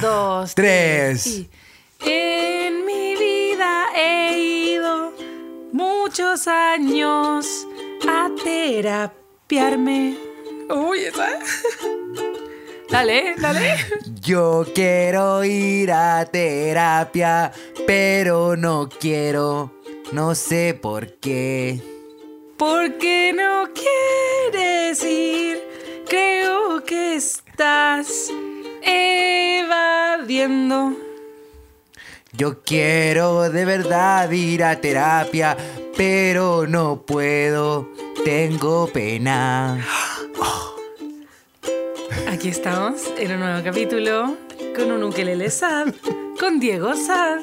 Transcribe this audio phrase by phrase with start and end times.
[0.00, 1.26] dos, Tres.
[1.26, 1.50] y-
[2.04, 5.12] En mi vida he ido
[5.72, 7.66] muchos años
[8.08, 10.16] a terapiarme.
[10.68, 11.28] Uy, esa.
[12.90, 13.76] Dale, dale.
[14.20, 17.52] Yo quiero ir a terapia,
[17.86, 19.72] pero no quiero,
[20.12, 21.80] no sé por qué.
[22.58, 25.62] ¿Por qué no quieres ir?
[26.08, 28.30] Creo que estás
[28.82, 30.72] evadiendo.
[32.32, 35.56] Yo quiero de verdad ir a terapia,
[35.96, 37.90] pero no puedo,
[38.24, 39.86] tengo pena.
[42.28, 44.36] Aquí estamos en un nuevo capítulo
[44.74, 45.94] con un ukelele sad,
[46.40, 47.40] con Diego sad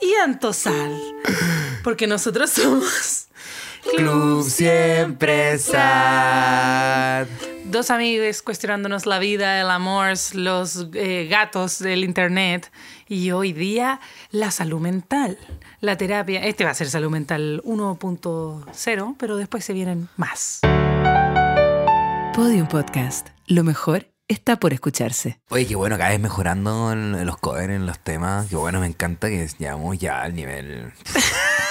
[0.00, 0.90] y Anto sad.
[1.84, 3.28] Porque nosotros somos
[3.90, 7.26] Club siempre sad.
[7.72, 12.70] Dos amigos cuestionándonos la vida, el amor, los eh, gatos del internet
[13.08, 13.98] y hoy día
[14.30, 15.38] la salud mental,
[15.80, 16.44] la terapia.
[16.44, 20.60] Este va a ser salud mental 1.0, pero después se vienen más.
[22.34, 23.28] Podium Podcast.
[23.46, 25.40] Lo mejor está por escucharse.
[25.48, 28.48] Oye, qué bueno, cada vez mejorando en, los covers, en los temas.
[28.48, 30.92] Qué bueno, me encanta que llegamos ya al nivel.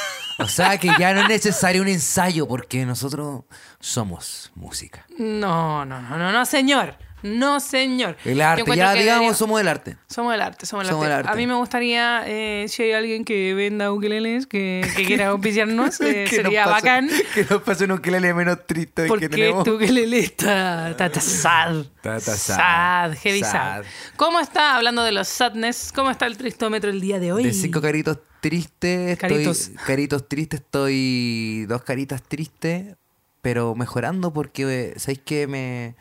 [0.43, 3.43] O sea, que ya no es necesario un ensayo porque nosotros
[3.79, 5.05] somos música.
[5.17, 6.95] No, no, no, no, no, señor.
[7.23, 8.17] No, señor.
[8.25, 9.97] El arte, ya digamos, debería- somos el arte.
[10.07, 11.13] Somos el arte, somos el Somos arte.
[11.13, 11.31] el arte.
[11.31, 16.01] A mí me gustaría, eh, si hay alguien que venda ukeleles, que, que quiera auspiciarnos,
[16.01, 17.09] eh, nos sería pase- bacán.
[17.33, 19.63] Que nos pase un ukelele menos triste del que Porque tenemos.
[19.63, 21.79] tu ukelele está, está, está sad.
[21.81, 22.55] Está- está sad.
[22.57, 23.51] Sad, heavy sad.
[23.51, 23.85] Sad.
[24.15, 27.43] ¿Cómo está, hablando de los sadness, cómo está el tristómetro el día de hoy?
[27.43, 29.59] De cinco caritos tristes, Caritos.
[29.69, 32.95] estoy, caritos tristes, estoy dos caritas tristes,
[33.43, 35.95] pero mejorando porque, eh, ¿sabéis que me...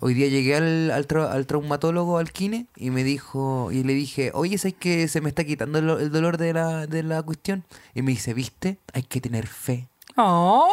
[0.00, 3.94] Hoy día llegué al, al, tra- al traumatólogo, al kine, y me dijo, y le
[3.94, 7.22] dije, oye, ¿sabes que se me está quitando el, el dolor de la, de la
[7.22, 7.64] cuestión?
[7.94, 9.88] Y me dice, viste, hay que tener fe.
[10.16, 10.68] ¡Oh!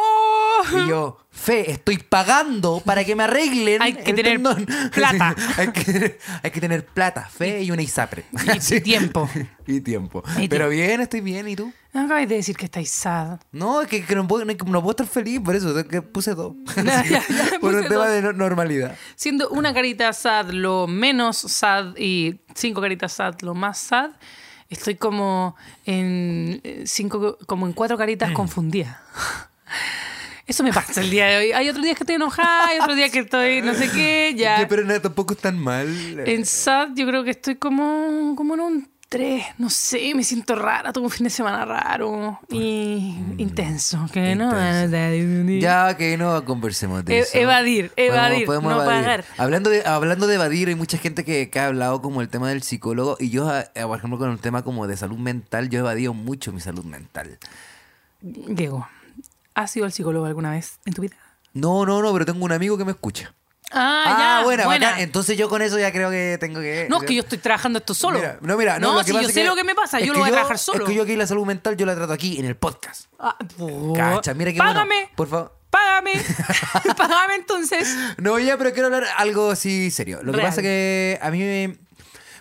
[0.72, 3.80] Y yo, fe, estoy pagando para que me arreglen.
[3.82, 4.66] Hay que tener tendón".
[4.94, 5.34] plata.
[5.56, 8.24] hay, que tener, hay que tener plata, fe y una ISAPRE.
[8.32, 9.28] Y- y tiempo.
[9.66, 10.22] y tiempo.
[10.38, 11.48] Y Pero bien, estoy bien.
[11.48, 11.72] ¿Y tú?
[11.92, 13.40] No acabáis de decir que estáis sad.
[13.50, 15.76] No, es que, que no, puedo, no, no puedo estar feliz por eso.
[15.76, 16.54] es que puse dos.
[16.76, 17.24] Ya, ya,
[17.60, 18.10] por un tema dos.
[18.10, 18.96] de no- normalidad.
[19.16, 24.10] Siendo una carita sad lo menos sad y cinco caritas sad lo más sad,
[24.70, 28.96] estoy como en eh, cinco, como en cuatro caritas confundidas.
[30.46, 31.52] Eso me pasa el día de hoy.
[31.52, 34.66] Hay otros días que estoy enojada, hay otros días que estoy no sé qué, ya.
[34.68, 35.86] Pero no, tampoco es tan mal.
[36.26, 40.54] En sad yo creo que estoy como, como en un 3, no sé, me siento
[40.54, 44.06] rara, tuve un fin de semana raro y intenso.
[44.12, 44.52] Que no.
[45.58, 47.36] Ya que no conversemos de E- eso.
[47.36, 49.24] evadir, evadir, no pagar.
[49.36, 52.48] Hablando de, hablando de evadir, hay mucha gente que, que ha hablado como el tema
[52.50, 53.16] del psicólogo.
[53.18, 53.50] Y yo,
[53.82, 56.84] por ejemplo, con el tema como de salud mental, yo he evadido mucho mi salud
[56.84, 57.36] mental.
[58.20, 58.86] Diego,
[59.54, 61.16] ¿has ido al psicólogo alguna vez en tu vida?
[61.52, 63.34] No, no, no, pero tengo un amigo que me escucha.
[63.72, 64.86] Ah, ya, buena, buena.
[64.88, 65.00] bacán.
[65.02, 66.86] Entonces yo con eso ya creo que tengo que.
[66.90, 68.18] No, es que yo estoy trabajando esto solo.
[68.18, 69.74] Mira, no, mira, no, No, lo que si pasa yo sé que- lo que me
[69.74, 70.84] pasa, yo que lo voy a trabajar solo.
[70.84, 73.04] Es que yo aquí la salud mental yo la trato aquí en el podcast.
[73.18, 73.36] Ah.
[73.94, 75.10] Cacha, mira qué Págame, bueno.
[75.16, 75.56] Por favor.
[75.70, 76.12] págame,
[76.96, 77.96] págame entonces.
[78.16, 80.20] No, ya, pero quiero hablar algo así serio.
[80.22, 81.76] Lo que pasa que a mí me,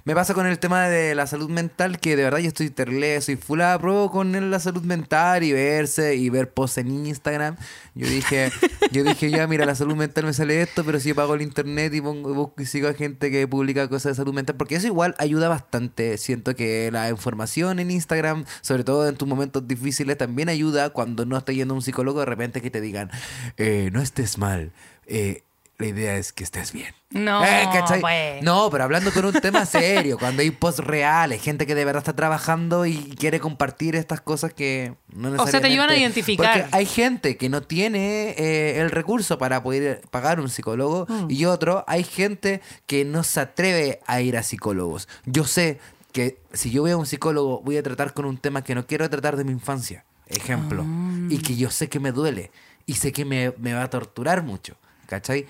[0.09, 3.21] me pasa con el tema de la salud mental que de verdad yo estoy terrible,
[3.21, 7.57] soy full a pro con la salud mental y verse y ver posts en Instagram.
[7.93, 8.51] Yo dije,
[8.91, 11.43] yo dije ya, mira, la salud mental me sale esto, pero si yo pago el
[11.43, 14.77] internet y pongo busco y sigo a gente que publica cosas de salud mental, porque
[14.77, 16.17] eso igual ayuda bastante.
[16.17, 21.27] Siento que la información en Instagram, sobre todo en tus momentos difíciles, también ayuda cuando
[21.27, 23.11] no estás yendo a un psicólogo de repente que te digan,
[23.57, 24.71] eh, no estés mal.
[25.05, 25.43] eh,
[25.79, 26.93] la idea es que estés bien.
[27.11, 28.39] No, Eh.
[28.43, 32.01] No, pero hablando con un tema serio, cuando hay posts reales, gente que de verdad
[32.01, 35.99] está trabajando y quiere compartir estas cosas que no O sea, te ayudan a necesariamente-
[36.01, 36.61] identificar.
[36.63, 41.25] Porque hay gente que no tiene eh, el recurso para poder pagar un psicólogo Mm.
[41.29, 45.07] y otro, hay gente que no se atreve a ir a psicólogos.
[45.25, 45.79] Yo sé
[46.11, 48.85] que si yo voy a un psicólogo voy a tratar con un tema que no
[48.85, 50.85] quiero tratar de mi infancia, ejemplo,
[51.29, 51.41] y Ah.
[51.45, 52.51] que yo sé que me duele
[52.85, 54.75] y sé que me, me va a torturar mucho.
[55.09, 55.47] ¿Cachai?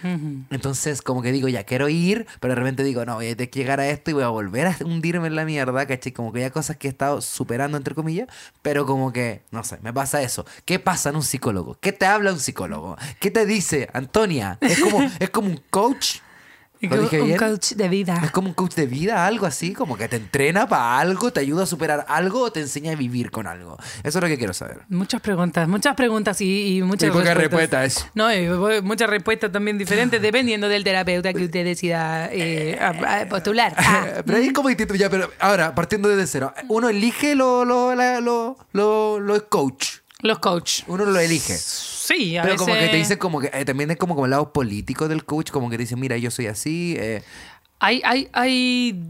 [0.52, 3.50] Entonces, como que digo, ya quiero ir, pero de repente digo, no, voy a tener
[3.50, 6.14] que llegar a esto y voy a volver a hundirme en la mierda, ¿cachai?
[6.14, 8.30] Como que hay cosas que he estado superando, entre comillas,
[8.62, 10.46] pero como que, no sé, me pasa eso.
[10.64, 11.78] ¿Qué pasa en un psicólogo?
[11.82, 12.96] ¿Qué te habla un psicólogo?
[13.20, 14.58] ¿Qué te dice, Antonia?
[14.62, 16.20] ¿Es como, es como un coach?
[16.82, 17.38] ¿Lo dije un bien?
[17.40, 18.30] coach de Es vida.
[18.32, 21.64] como un coach de vida, algo así, como que te entrena para algo, te ayuda
[21.64, 23.78] a superar algo o te enseña a vivir con algo.
[24.04, 24.80] Eso es lo que quiero saber.
[24.88, 27.82] Muchas preguntas, muchas preguntas y, y muchas Y pocas respuestas.
[27.96, 28.12] respuestas.
[28.16, 33.26] No, y muchas respuestas también diferentes dependiendo del terapeuta que usted decida eh, a- a
[33.28, 33.74] postular.
[33.78, 37.94] Ah, Pero es como distinto ya, pero ahora, partiendo desde cero, uno elige lo, lo,
[37.94, 39.98] la- lo, lo, lo es coach.
[40.22, 40.84] los coach.
[40.88, 41.58] Uno lo elige.
[42.10, 42.66] Sí, a Pero veces...
[42.68, 45.26] como que te dicen como que eh, también es como, como el lado político del
[45.26, 47.22] coach, como que te dicen, mira, yo soy así, eh,
[47.80, 49.02] Hay, hay, hay...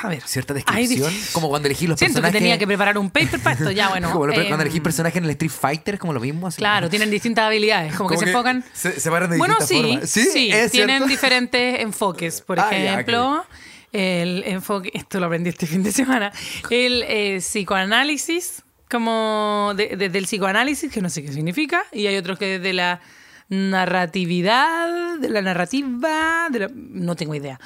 [0.00, 0.22] A ver.
[0.24, 2.40] cierta hay descripción, como cuando elegí los Siento que personajes.
[2.40, 4.10] tenía que preparar un paper para esto, ya bueno.
[4.12, 6.46] como lo- eh, cuando elegí personajes en el Street Fighter, es como lo mismo.
[6.46, 8.64] Así Claro, como- tienen distintas habilidades, como, que se enfocan...
[8.72, 10.10] Se, se paran de Bueno, distintas sí, formas.
[10.10, 11.06] sí, ¿Es tienen cierto?
[11.08, 12.40] diferentes enfoques.
[12.42, 13.44] Por Ah, ejemplo,
[13.92, 16.32] el enfoque, esto lo aprendí este fin de semana,
[16.70, 22.16] el eh, psicoanálisis, como de- desde el psicoanálisis, que no sé qué significa, y hay
[22.16, 23.00] otros que desde la
[23.48, 27.58] narratividad, de la narrativa, de la- no tengo idea.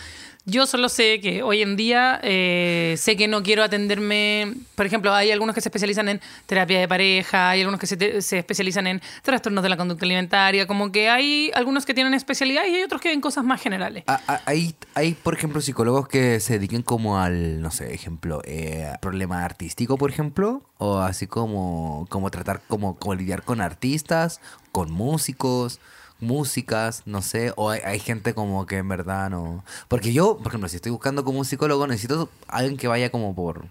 [0.49, 4.55] Yo solo sé que hoy en día eh, sé que no quiero atenderme.
[4.77, 7.97] Por ejemplo, hay algunos que se especializan en terapia de pareja, hay algunos que se,
[7.97, 10.69] te- se especializan en trastornos de la conducta alimentaria.
[10.69, 14.05] Como que hay algunos que tienen especialidad y hay otros que ven cosas más generales.
[14.07, 18.41] Ah, ah, Hay, hay, por ejemplo, psicólogos que se dediquen como al, no sé, ejemplo,
[18.45, 24.41] eh, problema artístico, por ejemplo, o así como, como tratar, como, como lidiar con artistas,
[24.71, 25.81] con músicos,
[26.21, 29.65] músicas, no sé, o hay, gente como que en verdad no...
[29.89, 33.35] Porque yo, por ejemplo, si estoy buscando como un psicólogo, necesito alguien que vaya como
[33.35, 33.67] por...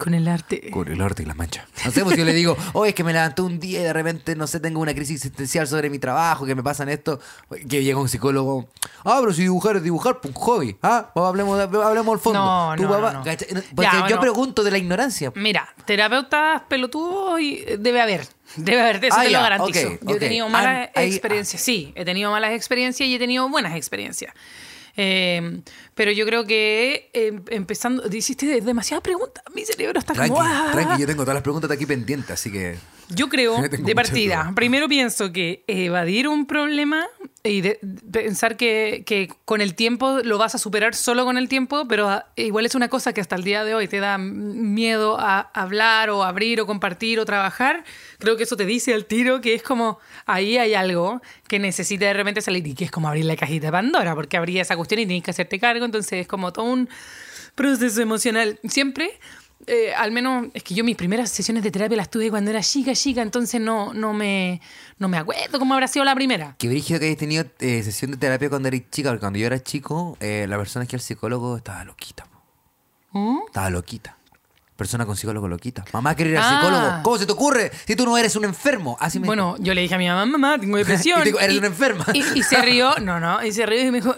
[0.00, 0.70] Con el arte.
[0.70, 1.66] Con el arte y la mancha.
[1.84, 3.92] No sé, pues yo le digo, oye, es que me levanté un día y de
[3.92, 7.20] repente, no sé, tengo una crisis existencial sobre mi trabajo, que me pasan esto.
[7.68, 8.68] Que llega un psicólogo,
[9.04, 10.76] ah, pero si dibujar es dibujar, pues un hobby.
[10.82, 12.38] Ah, hablemos, de- hablemos al fondo.
[12.40, 13.18] No, Tu no, papá- no.
[13.22, 13.46] Porque
[13.82, 14.20] Ya, yo bueno.
[14.20, 15.32] pregunto de la ignorancia.
[15.36, 18.26] Mira, terapeutas pelotudos y debe haber.
[18.56, 19.90] Debe haber, eso Ah, te lo garantizo.
[20.02, 23.48] Yo he tenido malas Han- hay- experiencias, sí, he tenido malas experiencias y he tenido
[23.48, 24.32] buenas experiencias.
[25.02, 25.62] Eh,
[25.94, 30.42] pero yo creo que eh, empezando, hiciste demasiadas preguntas, mi cerebro está Tranqui, como...
[30.42, 30.68] ¡ah!
[30.72, 32.76] tranqui, yo tengo todas las preguntas de aquí pendientes, así que...
[33.14, 37.06] Yo creo, de partida, primero pienso que evadir un problema
[37.42, 37.78] y de-
[38.12, 42.08] pensar que, que con el tiempo lo vas a superar solo con el tiempo, pero
[42.08, 45.40] ah, igual es una cosa que hasta el día de hoy te da miedo a
[45.54, 47.82] hablar o abrir o compartir o trabajar,
[48.18, 52.04] creo que eso te dice al tiro que es como ahí hay algo que necesita
[52.06, 54.76] de repente salir y que es como abrir la cajita de Pandora, porque abría esa
[54.76, 56.88] cuestión y tienes que hacerte cargo, entonces es como todo un
[57.54, 58.58] proceso emocional.
[58.68, 59.18] Siempre
[59.66, 62.62] eh, al menos es que yo mis primeras sesiones de terapia las tuve cuando era
[62.62, 64.60] chica, chica, entonces no, no, me,
[64.98, 66.56] no me acuerdo cómo habrá sido la primera.
[66.58, 69.46] Qué brígido que hayas tenido eh, sesión de terapia cuando eres chica, porque cuando yo
[69.46, 72.26] era chico, eh, la persona que era el psicólogo estaba loquita.
[73.12, 73.38] ¿Mm?
[73.46, 74.16] Estaba loquita.
[74.80, 75.84] Persona con psicólogo loquita.
[75.92, 76.56] Mamá quiere ir al Ah.
[76.58, 77.02] psicólogo.
[77.02, 77.70] ¿Cómo se te ocurre?
[77.86, 78.96] Si tú no eres un enfermo.
[78.98, 81.20] Así me Bueno, yo le dije a mi mamá, mamá, tengo depresión.
[81.22, 82.06] Y digo, "Eres una enferma".
[82.14, 84.16] Y, y se rió, no, no, y se rió y me dijo,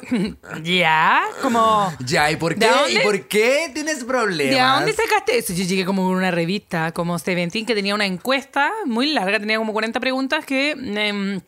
[0.62, 1.92] ya, como...
[2.06, 2.92] Ya, ¿y por ¿De qué?
[2.92, 4.54] ¿Y por qué tienes problemas?
[4.54, 5.52] ¿De dónde sacaste eso?
[5.52, 9.58] Yo llegué como con una revista, como Seventeen, que tenía una encuesta muy larga, tenía
[9.58, 11.40] como 40 preguntas que em,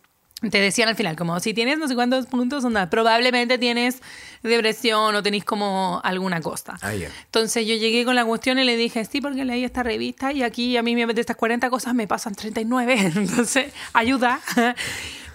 [0.51, 4.01] te decían al final, como si tienes no sé cuántos puntos, onda, probablemente tienes
[4.43, 6.79] depresión o tenés como alguna cosa.
[6.83, 6.93] Ah.
[6.95, 10.43] Entonces yo llegué con la cuestión y le dije, sí, porque leí esta revista y
[10.43, 14.41] aquí a mí me- de estas 40 cosas me pasan 39, entonces ayuda.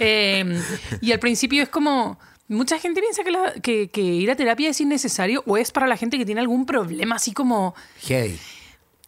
[0.01, 0.61] Eh,
[1.01, 2.17] y al principio es como...
[2.47, 5.87] Mucha gente piensa que, la- que- que ir a terapia es innecesario o es para
[5.87, 7.75] la gente que tiene algún problema así como...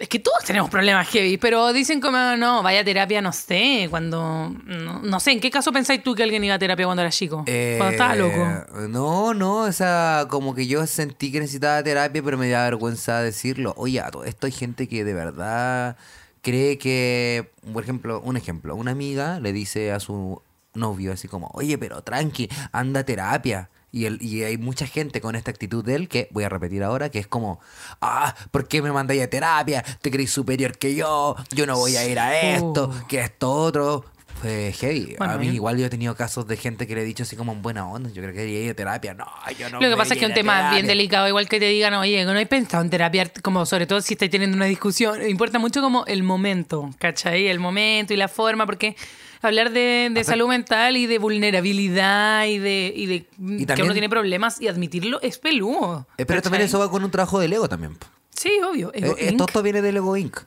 [0.02, 3.86] Es que todos tenemos problemas heavy, pero dicen como, no, vaya a terapia, no sé,
[3.92, 4.50] cuando...
[4.66, 7.12] No, no sé, ¿en qué caso pensáis tú que alguien iba a terapia cuando era
[7.12, 7.46] chico?
[7.78, 8.36] cuando estaba loco.
[8.36, 12.64] Eh, No, no, o sea, como que yo sentí que necesitaba terapia, pero me da
[12.64, 13.76] vergüenza decirlo.
[13.78, 15.98] Oye, a todo esto hay gente que de verdad
[16.42, 20.42] cree que, por ejemplo, un ejemplo, una amiga le dice a su
[20.74, 23.70] novio así como, oye, pero tranqui, anda a terapia.
[23.92, 26.82] Y, él, y hay mucha gente con esta actitud de él que, voy a repetir
[26.84, 27.60] ahora, que es como,
[28.00, 29.84] ah, ¿por qué me mandáis a terapia?
[30.02, 31.36] ¿Te creéis superior que yo?
[31.52, 33.08] Yo no voy a ir a esto, Uh.
[33.08, 34.06] que esto otro.
[34.42, 35.16] Fue heavy.
[35.20, 37.22] Bueno, a mí y- igual yo he tenido casos de gente que le he dicho
[37.22, 39.14] así como en buena onda, yo creo que debería ir a terapia.
[39.14, 39.28] No,
[39.60, 40.88] yo no Lo que pasa es que es un tema bien terapia.
[40.88, 44.14] delicado, igual que te digan, oye, no he pensado en terapia, como sobre todo si
[44.16, 47.50] estáis teniendo una discusión, importa mucho como el momento, ¿cachai?
[47.50, 48.96] El momento y la forma, porque
[49.42, 53.94] hablar de, de salud mental y de vulnerabilidad y de, y de que también- uno
[53.94, 56.08] tiene problemas y admitirlo es peludo.
[56.18, 57.98] Eh, pero también eso va con un trabajo del ego también.
[58.36, 58.92] Sí, obvio.
[58.94, 59.38] Eh, Ego eh, Inc.
[59.38, 60.38] todo esto viene del ego Inc.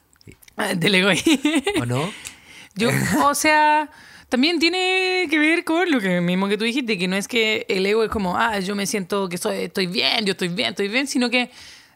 [0.56, 1.10] Ah, del ego
[1.80, 2.10] ¿O no?
[2.76, 2.90] Yo,
[3.24, 3.88] o sea,
[4.28, 7.66] también tiene que ver con lo que mismo que tú dijiste, que no es que
[7.68, 10.70] el ego es como, ah, yo me siento que soy, estoy bien, yo estoy bien,
[10.70, 11.50] estoy bien, sino que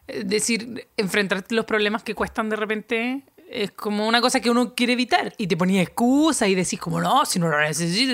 [0.07, 4.75] eh, decir, enfrentar los problemas que cuestan de repente es como una cosa que uno
[4.75, 8.13] quiere evitar y te ponía excusa y decís como no, si no lo necesito,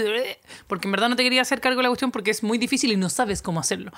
[0.68, 2.92] porque en verdad no te quería hacer cargo de la cuestión porque es muy difícil
[2.92, 3.92] y no sabes cómo hacerlo.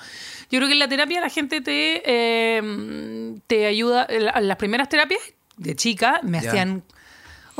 [0.50, 4.88] Yo creo que en la terapia la gente te, eh, te ayuda, en las primeras
[4.88, 5.20] terapias
[5.56, 6.82] de chica me hacían...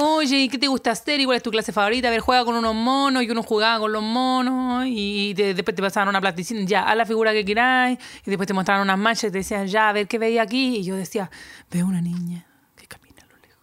[0.00, 1.18] Oye, ¿y qué te gusta hacer?
[1.18, 2.06] ¿Y cuál es tu clase favorita?
[2.06, 5.74] A ver, juega con unos monos y uno jugaba con los monos y te- después
[5.74, 8.96] te pasaban una plasticina, ya, haz la figura que queráis y después te mostraban unas
[8.96, 11.28] manchas y te decían, ya, a ver qué veía aquí y yo decía,
[11.72, 13.58] veo una niña que camina a lo lejos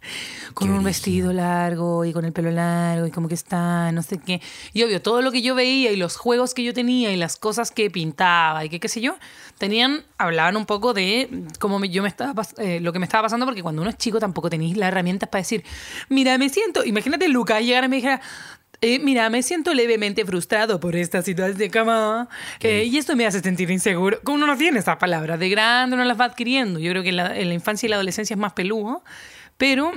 [0.54, 4.02] con Qué un vestido largo y con el pelo largo y como que está, no
[4.02, 4.40] sé qué.
[4.72, 7.36] Y obvio, todo lo que yo veía y los juegos que yo tenía y las
[7.36, 9.16] cosas que pintaba y que qué sé yo,
[9.58, 11.28] tenían, hablaban un poco de
[11.58, 13.96] cómo me- yo me estaba, eh, lo que me estaba pasando, porque cuando uno es
[13.98, 15.64] chico tampoco tenéis las herramientas para decir,
[16.08, 18.20] mira, me siento, imagínate Lucas llegar y me dijera,
[18.82, 22.30] eh, mira, me siento levemente frustrado por esta situación de cama
[22.60, 24.18] eh, y esto me hace sentir inseguro.
[24.24, 26.78] Como uno no tiene esas palabras, de grande uno las va adquiriendo.
[26.80, 29.04] Yo creo que en la, en la infancia y la adolescencia es más peludo,
[29.60, 29.92] pero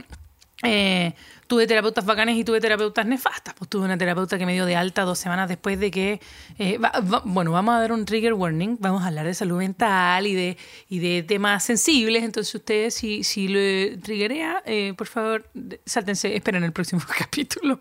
[0.61, 1.13] eh,
[1.47, 3.53] tuve terapeutas bacanes y tuve terapeutas nefastas.
[3.57, 6.19] Pues tuve una terapeuta que me dio de alta dos semanas después de que.
[6.57, 8.77] eh, va- va- bueno, vamos a dar un trigger warning.
[8.79, 10.57] Vamos a hablar de salud mental y de,
[10.89, 12.23] y de temas sensibles.
[12.23, 15.49] Entonces, ustedes, si, si lo triggerea, eh, por favor,
[15.85, 17.79] sáltense, esperen el próximo capítulo.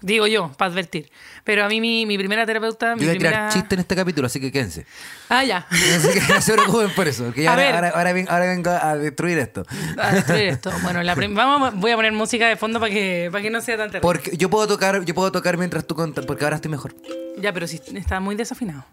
[0.00, 1.10] Digo yo, para advertir.
[1.44, 2.90] Pero a mí, mi, mi primera terapeuta.
[2.92, 3.48] Yo mi voy a primera...
[3.48, 4.86] chiste en este capítulo, así que quédense.
[5.28, 5.66] Ah, ya.
[5.70, 7.74] Así que no se preocupen por eso, A ahora, ver.
[7.74, 9.64] ahora, ahora ven- ahora vengo a destruir esto.
[9.98, 10.70] A destruir esto.
[10.82, 13.76] Bueno, la vamos, voy a poner música de fondo para que, para que no sea
[13.76, 14.02] tan terrible.
[14.02, 16.94] Porque yo puedo tocar, yo puedo tocar mientras tú contas, porque ahora estoy mejor.
[17.38, 18.84] Ya, pero si está muy desafinado.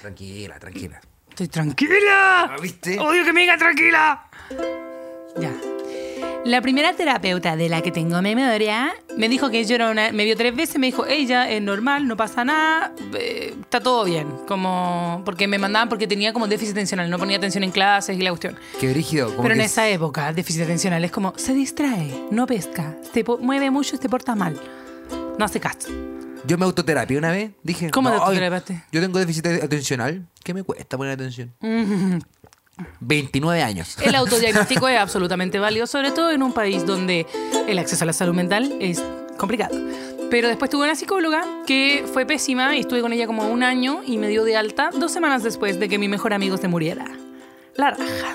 [0.00, 1.00] Tranquila, tranquila.
[1.30, 2.42] Estoy tranquila.
[2.44, 2.98] Ah, ¿viste?
[2.98, 4.28] Odio que me diga tranquila.
[5.38, 5.52] Ya.
[6.46, 10.12] La primera terapeuta de la que tengo memoria me dijo que yo era una.
[10.12, 14.04] Me vio tres veces, me dijo, ella es normal, no pasa nada, eh, está todo
[14.04, 14.28] bien.
[14.46, 15.22] Como.
[15.24, 18.30] Porque me mandaban porque tenía como déficit atencional, no ponía atención en clases y la
[18.30, 18.56] cuestión.
[18.80, 19.30] Qué brígido.
[19.30, 23.24] como Pero en que esa época, déficit atencional es como, se distrae, no pesca, se
[23.40, 24.56] mueve mucho y se porta mal.
[25.38, 25.88] No hace caso.
[26.46, 27.90] Yo me autoterapia una vez, dije.
[27.90, 28.84] ¿Cómo te "No, autoterapiaste?
[28.92, 30.24] Yo tengo déficit atencional.
[30.44, 31.52] ¿Qué me cuesta poner atención?
[33.00, 33.96] 29 años.
[34.02, 37.26] El autodiagnóstico es absolutamente válido, sobre todo en un país donde
[37.66, 39.02] el acceso a la salud mental es
[39.38, 39.78] complicado.
[40.30, 44.02] Pero después tuve una psicóloga que fue pésima y estuve con ella como un año
[44.04, 47.06] y me dio de alta dos semanas después de que mi mejor amigo se muriera.
[47.74, 48.34] La raja.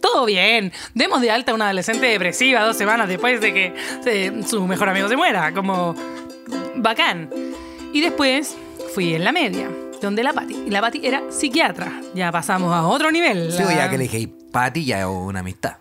[0.00, 0.72] Todo bien.
[0.94, 4.88] Demos de alta a una adolescente depresiva dos semanas después de que eh, su mejor
[4.88, 5.52] amigo se muera.
[5.54, 5.94] Como
[6.76, 7.30] bacán.
[7.92, 8.56] Y después
[8.94, 9.70] fui en la media,
[10.02, 10.54] donde la Pati.
[10.66, 12.00] Y la Pati era psiquiatra.
[12.14, 13.52] Ya pasamos a otro nivel.
[13.52, 15.76] Sí, La- ya que le dije, Pati ya es una amistad.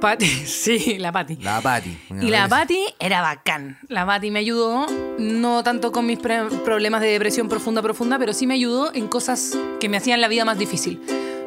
[0.00, 1.36] Pati, sí, la Pati.
[1.36, 1.96] La Pati.
[2.10, 3.78] Y la Pati era bacán.
[3.88, 4.86] La Pati me ayudó,
[5.18, 9.56] no tanto con mis problemas de depresión profunda, profunda, pero sí me ayudó en cosas
[9.80, 11.00] que me hacían la vida más difícil.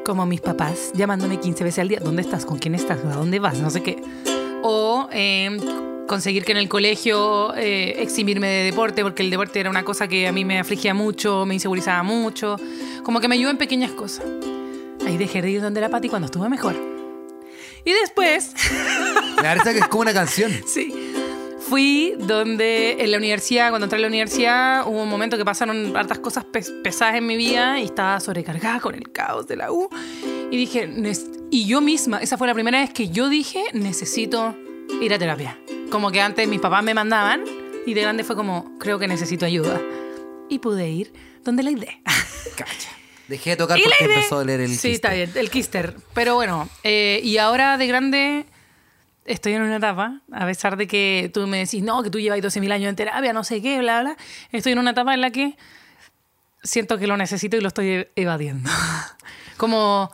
[0.03, 1.99] Como mis papás llamándome 15 veces al día.
[1.99, 2.45] ¿Dónde estás?
[2.45, 2.97] ¿Con quién estás?
[3.05, 3.59] ¿A dónde vas?
[3.59, 4.01] No sé qué.
[4.63, 5.57] O eh,
[6.09, 10.07] conseguir que en el colegio eh, eximirme de deporte, porque el deporte era una cosa
[10.09, 12.57] que a mí me afligía mucho, me insegurizaba mucho.
[13.03, 14.25] Como que me ayudó en pequeñas cosas.
[15.05, 16.75] Ahí dejé de ir donde la Pati cuando estuve mejor.
[17.85, 18.51] Y después
[19.37, 20.51] Me parece que es como una canción.
[20.67, 20.93] Sí.
[21.69, 25.95] Fui donde en la universidad, cuando entré a la universidad, hubo un momento que pasaron
[25.95, 29.71] hartas cosas pes- pesadas en mi vida y estaba sobrecargada con el caos de la
[29.71, 29.87] U.
[30.49, 34.55] Y dije, "Nes- y yo misma, esa fue la primera vez que yo dije, necesito
[34.99, 35.59] ir a terapia.
[35.89, 37.43] Como que antes mis papás me mandaban
[37.85, 39.81] y de grande fue como, creo que necesito ayuda.
[40.49, 41.93] Y pude ir donde la idea.
[42.55, 42.89] Cacha.
[43.27, 44.93] Dejé de tocar Y porque empezó a leer el Sí, Kister.
[44.93, 45.95] está bien, el Kister.
[46.13, 48.45] Pero bueno, eh, y ahora de grande
[49.25, 52.39] estoy en una etapa, a pesar de que tú me decís, no, que tú llevas
[52.39, 54.17] 12.000 años en terapia, no sé qué, bla, bla.
[54.51, 55.55] Estoy en una etapa en la que
[56.63, 58.69] siento que lo necesito y lo estoy e- evadiendo.
[59.57, 60.11] Como,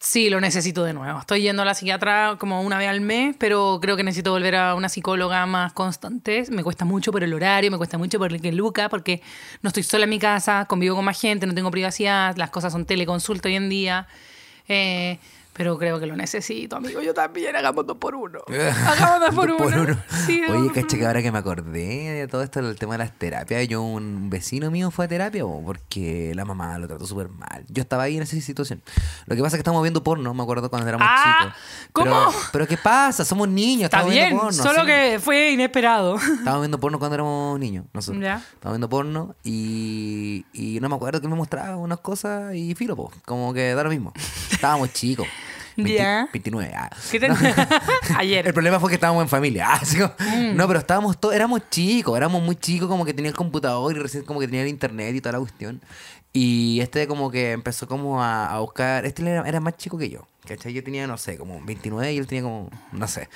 [0.00, 1.20] sí, lo necesito de nuevo.
[1.20, 4.56] Estoy yendo a la psiquiatra como una vez al mes, pero creo que necesito volver
[4.56, 6.44] a una psicóloga más constante.
[6.50, 9.22] Me cuesta mucho por el horario, me cuesta mucho por el que Luca, porque
[9.62, 12.72] no estoy sola en mi casa, convivo con más gente, no tengo privacidad, las cosas
[12.72, 14.08] son teleconsulta hoy en día.
[14.68, 15.18] Eh,
[15.60, 17.02] pero creo que lo necesito, amigo.
[17.02, 18.38] Yo también, hagamos dos por uno.
[18.48, 19.82] Hagamos dos por, Dos por uno.
[19.82, 19.96] uno.
[20.24, 22.94] Sí, hagamos Oye, por cacha que ahora que me acordé de todo esto, el tema
[22.94, 27.06] de las terapias, yo un vecino mío fue a terapia porque la mamá lo trató
[27.06, 27.66] súper mal.
[27.68, 28.80] Yo estaba ahí en esa situación.
[29.26, 31.54] Lo que pasa es que estamos viendo porno, me acuerdo cuando éramos Ah, chicos.
[31.92, 32.10] ¿cómo?
[32.10, 33.22] Pero, pero ¿qué pasa?
[33.26, 34.62] Somos niños, Está estamos bien, viendo porno.
[34.62, 36.16] solo que fue inesperado.
[36.16, 38.22] Estábamos viendo porno cuando éramos niños, nosotros.
[38.22, 38.36] Ya.
[38.36, 42.96] Estábamos viendo porno y, y no me acuerdo que me mostraba unas cosas y filo,
[42.96, 44.14] po, como que da lo mismo.
[44.50, 45.26] Estábamos chicos.
[45.84, 46.28] 20 Ya.
[46.32, 46.72] 29.
[46.76, 46.90] ah.
[47.10, 47.26] ¿Qué te-
[48.10, 48.52] El Ayer.
[48.52, 49.66] problema fue que estábamos en familia.
[49.70, 50.56] Ah, así como- Mm.
[50.56, 53.98] No, pero estábamos todos, éramos chicos, éramos muy chicos, como que tenía el computador y
[54.00, 55.80] recién como que tenía el internet y toda la cuestión.
[56.32, 60.08] Y este como que empezó como a, a buscar, este era, era más chico que
[60.08, 60.72] yo, ¿cachai?
[60.72, 63.28] Yo tenía, no sé, como 29 y él tenía como, no sé.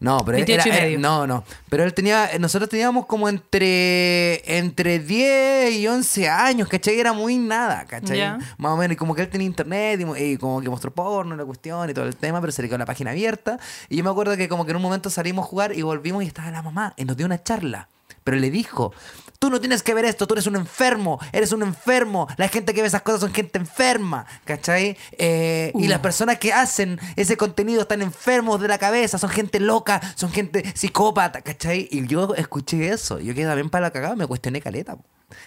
[0.00, 0.98] No, pero él 28 y era- medio.
[1.00, 1.44] no, no.
[1.68, 6.98] Pero él tenía, nosotros teníamos como entre, entre 10 y 11 años, ¿cachai?
[7.00, 8.18] Era muy nada, ¿cachai?
[8.18, 8.38] Ya.
[8.58, 10.92] Más o menos, y como que él tenía internet y, mo- y como que mostró
[10.92, 13.58] porno, la cuestión y todo el tema, pero se le quedó la página abierta.
[13.88, 16.22] Y yo me acuerdo que como que en un momento salimos a jugar y volvimos
[16.22, 17.88] y estaba la mamá y nos dio una charla.
[18.24, 18.92] Pero le dijo,
[19.38, 22.74] tú no tienes que ver esto, tú eres un enfermo, eres un enfermo, la gente
[22.74, 24.96] que ve esas cosas son gente enferma, ¿cachai?
[25.12, 25.88] Eh, Y Uh.
[25.90, 30.30] las personas que hacen ese contenido están enfermos de la cabeza, son gente loca, son
[30.32, 31.88] gente psicópata, ¿cachai?
[31.90, 34.96] Y yo escuché eso, yo quedé también para la cagada, me cuestioné caleta,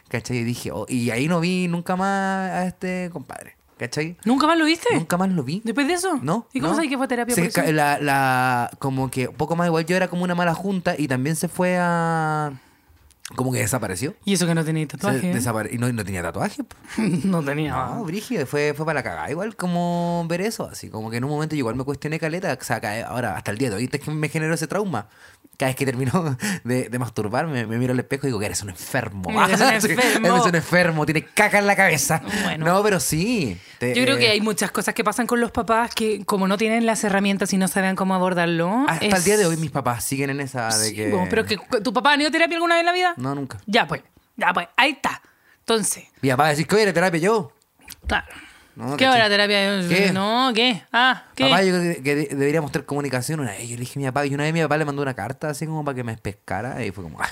[0.07, 0.37] ¿cachai?
[0.37, 4.15] Y dije, oh, y ahí no vi nunca más a este compadre, ¿cachai?
[4.23, 4.87] ¿Nunca más lo viste?
[4.93, 5.61] Nunca más lo vi.
[5.65, 6.17] ¿Después de eso?
[6.21, 6.47] No.
[6.53, 6.75] ¿Y cómo no.
[6.77, 7.61] sabes que fue terapia Se por eso?
[7.61, 11.09] ca- La, la, como que poco más igual yo era como una mala junta y
[11.09, 12.53] también se fue a...
[13.35, 14.13] Como que desapareció.
[14.25, 15.31] Y eso que no tenía tatuaje.
[15.31, 15.69] ¿eh?
[15.71, 16.63] y no, no tenía tatuaje.
[17.23, 17.71] no tenía.
[17.75, 19.29] No, brígido, fue, fue para la cagada.
[19.31, 22.57] Igual como ver eso, así como que en un momento yo igual me cuestioné caleta.
[22.59, 25.07] O sea, ca- ahora hasta el día de hoy es que me generó ese trauma.
[25.61, 28.63] Cada vez que termino de, de masturbarme, me miro al espejo y digo que eres
[28.63, 29.29] un enfermo.
[29.45, 30.27] Eres un enfermo.
[30.27, 32.19] Eres un enfermo, tienes caca en la cabeza.
[32.43, 32.65] Bueno.
[32.65, 33.55] No, pero sí.
[33.77, 36.47] te- Yo creo que eh, hay muchas cosas que pasan con los papás que como
[36.47, 38.85] no tienen las herramientas y no saben cómo abordarlo.
[38.87, 41.11] Hasta es- el día de hoy mis papás siguen en esa de Sí, que...
[41.11, 43.13] bueno, pero que tu papá ha ido a terapia alguna vez en la vida.
[43.17, 43.59] No, nunca.
[43.67, 44.01] Ya pues,
[44.37, 45.21] ya pues, ahí está.
[45.59, 47.53] Entonces, Mi papá decir que oye, la terapia yo.
[48.07, 48.25] claro.
[48.75, 49.81] No, ¿Qué hora terapia?
[49.87, 50.11] ¿Qué?
[50.13, 50.81] No, ¿qué?
[50.93, 51.43] Ah, ¿qué?
[51.45, 53.67] Papá, yo creo que, que de- deberíamos tener comunicación una vez.
[53.67, 55.49] Yo le dije a mi papá, y una vez mi papá le mandó una carta
[55.49, 56.83] así como para que me pescara.
[56.85, 57.29] Y fue como, ay,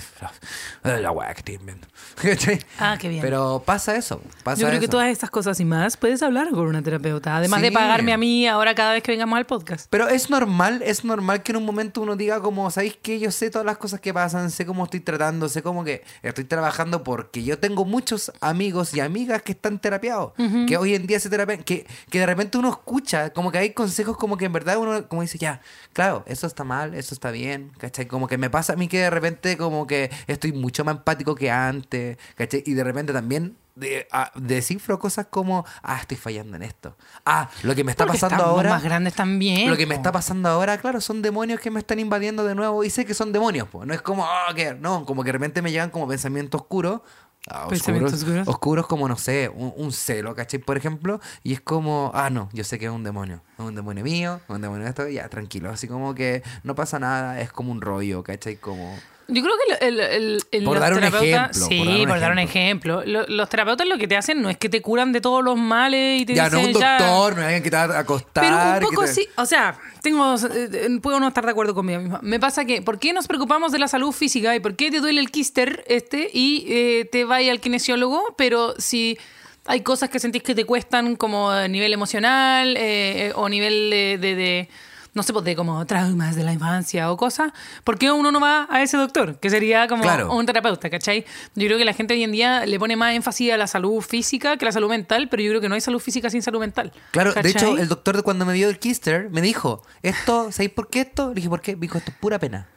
[0.84, 1.58] la- la weá que estoy.
[2.22, 2.58] ¿Cachai?
[2.78, 3.22] Ah, qué bien.
[3.22, 4.20] Pero pasa eso.
[4.44, 7.36] Pasa Yo creo que todas estas cosas y más puedes hablar con una terapeuta.
[7.36, 9.86] Además de pagarme a mí ahora cada vez que vengamos al podcast.
[9.90, 13.18] Pero es normal, es normal que en un momento uno diga como, ¿sabéis qué?
[13.18, 16.44] Yo sé todas las cosas que pasan, sé cómo estoy tratando, sé cómo que estoy
[16.44, 20.32] trabajando porque yo tengo muchos amigos y amigas que están terapiados,
[20.66, 21.29] que hoy en día se
[21.64, 25.08] que, que de repente uno escucha, como que hay consejos como que en verdad uno
[25.08, 25.60] como dice, ya,
[25.92, 28.06] claro, eso está mal, eso está bien, ¿cachai?
[28.06, 31.34] Como que me pasa a mí que de repente como que estoy mucho más empático
[31.34, 32.62] que antes, ¿cachai?
[32.66, 33.56] Y de repente también...
[33.76, 36.96] De, ah, descifro cosas como, ah, estoy fallando en esto.
[37.24, 38.68] Ah, lo que me está Porque pasando ahora.
[38.68, 39.70] más grandes también.
[39.70, 40.00] Lo que me po.
[40.00, 43.14] está pasando ahora, claro, son demonios que me están invadiendo de nuevo y sé que
[43.14, 43.86] son demonios, pues.
[43.86, 47.00] No es como, ah, que no, como que de repente me llegan como pensamientos oscuros.
[47.48, 48.46] Ah, oscuros.
[48.46, 50.60] oscuros como, no sé, un, un celo, ¿cachai?
[50.60, 53.42] Por ejemplo, y es como, ah, no, yo sé que es un demonio.
[53.58, 55.70] Es un demonio mío, es un demonio de esto, ya, tranquilo.
[55.70, 58.56] Así como que no pasa nada, es como un rollo, ¿cachai?
[58.56, 58.96] Como...
[59.32, 61.86] Yo creo que el, el- el- el- Por los dar un terapeutas- ejemplo, Sí, por
[61.86, 63.02] dar un por dar un ejemplo.
[63.06, 65.56] Lo- Los, terapeutas lo que te hacen no es que te curan de todos los
[65.56, 67.82] males y te Ya, no dicen un ya- doctor, no hay alguien que te va
[67.84, 68.44] a acostar.
[68.44, 72.00] Pero un poco te- sí, o sea, tengo, eh, puedo no estar de acuerdo conmigo
[72.00, 72.20] misma.
[72.22, 75.00] Me pasa que, ¿por qué nos preocupamos de la salud física y por qué te
[75.00, 78.34] duele el quíster este y eh, te vas al kinesiólogo?
[78.36, 79.18] Pero si
[79.66, 83.90] hay cosas que sentís que te cuestan como a nivel emocional eh, eh, o nivel
[83.90, 84.68] de, de- de,
[85.12, 87.52] no sé, pues de como traumas de la infancia o cosas,
[87.84, 89.38] ¿por qué uno no va a ese doctor?
[89.40, 90.32] Que sería como Claro.
[90.34, 91.24] un terapeuta, ¿cachai?
[91.54, 94.00] Yo creo que la gente hoy en día le pone más énfasis a la salud
[94.00, 96.42] física que a la salud mental, pero yo creo que no hay salud física sin
[96.42, 96.92] salud mental.
[97.10, 100.70] Claro, de hecho, el doctor de cuando me dio el Kister me dijo, esto, ¿sabéis
[100.72, 101.28] por qué esto?
[101.30, 101.74] Le dije, ¿por qué?
[101.74, 102.68] Me dijo, esto es pura pena.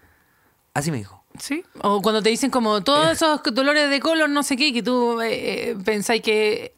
[0.74, 1.24] Así me dijo.
[1.40, 1.64] Sí.
[1.82, 5.22] O cuando te dicen como todos esos dolores de colon, no sé qué, que tú
[5.22, 6.76] eh, eh, pensáis que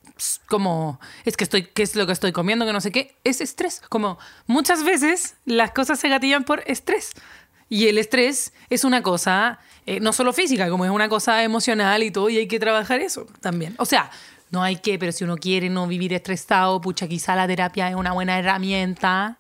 [0.48, 3.42] como es que estoy, qué es lo que estoy comiendo, que no sé qué, es
[3.42, 3.82] estrés.
[3.90, 7.12] Como muchas veces las cosas se gatillan por estrés.
[7.68, 12.02] Y el estrés es una cosa eh, no solo física, como es una cosa emocional
[12.02, 13.76] y todo, y hay que trabajar eso también.
[13.78, 14.10] O sea,
[14.50, 17.96] no hay que, pero si uno quiere no vivir estresado, pucha, quizá la terapia es
[17.96, 19.40] una buena herramienta.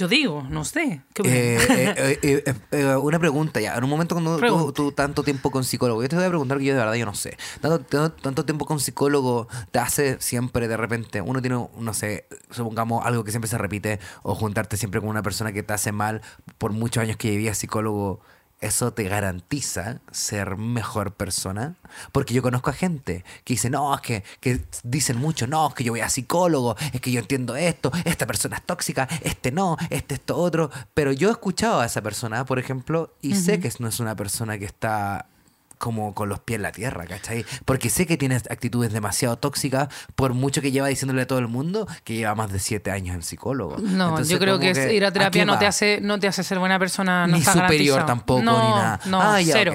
[0.00, 1.02] Yo digo, no sé.
[1.12, 1.20] ¿Qué?
[1.60, 3.74] Eh, eh, eh, eh, una pregunta ya.
[3.74, 6.56] En un momento cuando tú, tú tanto tiempo con psicólogo, yo te voy a preguntar
[6.56, 7.36] que yo de verdad yo no sé.
[7.60, 12.26] Tanto, tanto, tanto tiempo con psicólogo te hace siempre de repente, uno tiene, no sé,
[12.50, 15.92] supongamos algo que siempre se repite, o juntarte siempre con una persona que te hace
[15.92, 16.22] mal
[16.56, 18.20] por muchos años que vivías psicólogo.
[18.60, 21.76] ¿Eso te garantiza ser mejor persona?
[22.12, 25.74] Porque yo conozco a gente que dice, no, es que, que dicen mucho, no, es
[25.74, 29.50] que yo voy a psicólogo, es que yo entiendo esto, esta persona es tóxica, este
[29.50, 30.70] no, este esto otro.
[30.92, 34.14] Pero yo he escuchado a esa persona, por ejemplo, y sé que no es una
[34.14, 35.26] persona que está
[35.80, 37.44] como con los pies en la tierra, ¿cachai?
[37.64, 41.48] Porque sé que tienes actitudes demasiado tóxicas, por mucho que lleva diciéndole a todo el
[41.48, 43.78] mundo que lleva más de siete años en psicólogo.
[43.78, 46.58] No, Entonces, yo creo que, ir a terapia no te hace no te hace ser
[46.58, 49.00] buena persona, no Ni está superior tampoco, no, ni nada.
[49.06, 49.72] No, Ah, ya, cero.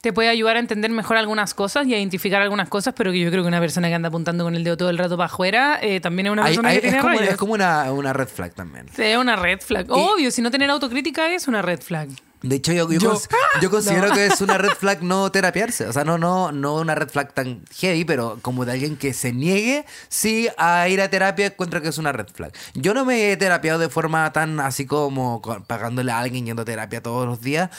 [0.00, 3.20] Te puede ayudar a entender mejor algunas cosas y a identificar algunas cosas, pero que
[3.20, 5.26] yo creo que una persona que anda apuntando con el dedo todo el rato para
[5.32, 7.30] afuera eh, también es una Hay- persona hay- que tiene es como, rayos.
[7.32, 8.86] es como una, una red flag también.
[8.98, 9.86] Es una red flag.
[9.90, 12.08] Obvio, si no tener autocrítica es una red flag.
[12.44, 13.28] De hecho, yo, yo, Yo- cons-
[13.62, 15.86] yo considero que es una red flag no terapiarse.
[15.86, 19.14] O sea, no, no, no una red flag tan heavy, pero como de alguien que
[19.14, 22.52] se niegue, sí, a ir a terapia, encuentro que es una red flag.
[22.74, 26.62] Yo no me he terapiado de forma tan así como co- pagándole a alguien yendo
[26.62, 27.70] a terapia todos los días.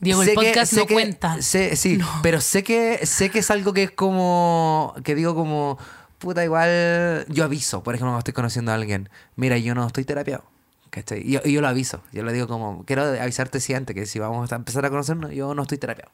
[0.00, 1.42] Diego, el Sé que- podcast sé no que- cuenta.
[1.42, 4.94] sé- sí, pero sé que, sé que es algo que es como.
[5.04, 5.78] que digo como.
[6.18, 7.24] Puta, igual.
[7.28, 9.08] Yo aviso, por ejemplo, cuando estoy conociendo a alguien.
[9.36, 10.44] Mira, yo no estoy terapiado.
[10.92, 11.22] ¿Cachai?
[11.26, 12.02] Y yo, y yo lo aviso.
[12.12, 12.84] Yo le digo como.
[12.84, 16.12] Quiero avisarte si antes que si vamos a empezar a conocernos, yo no estoy terapiado.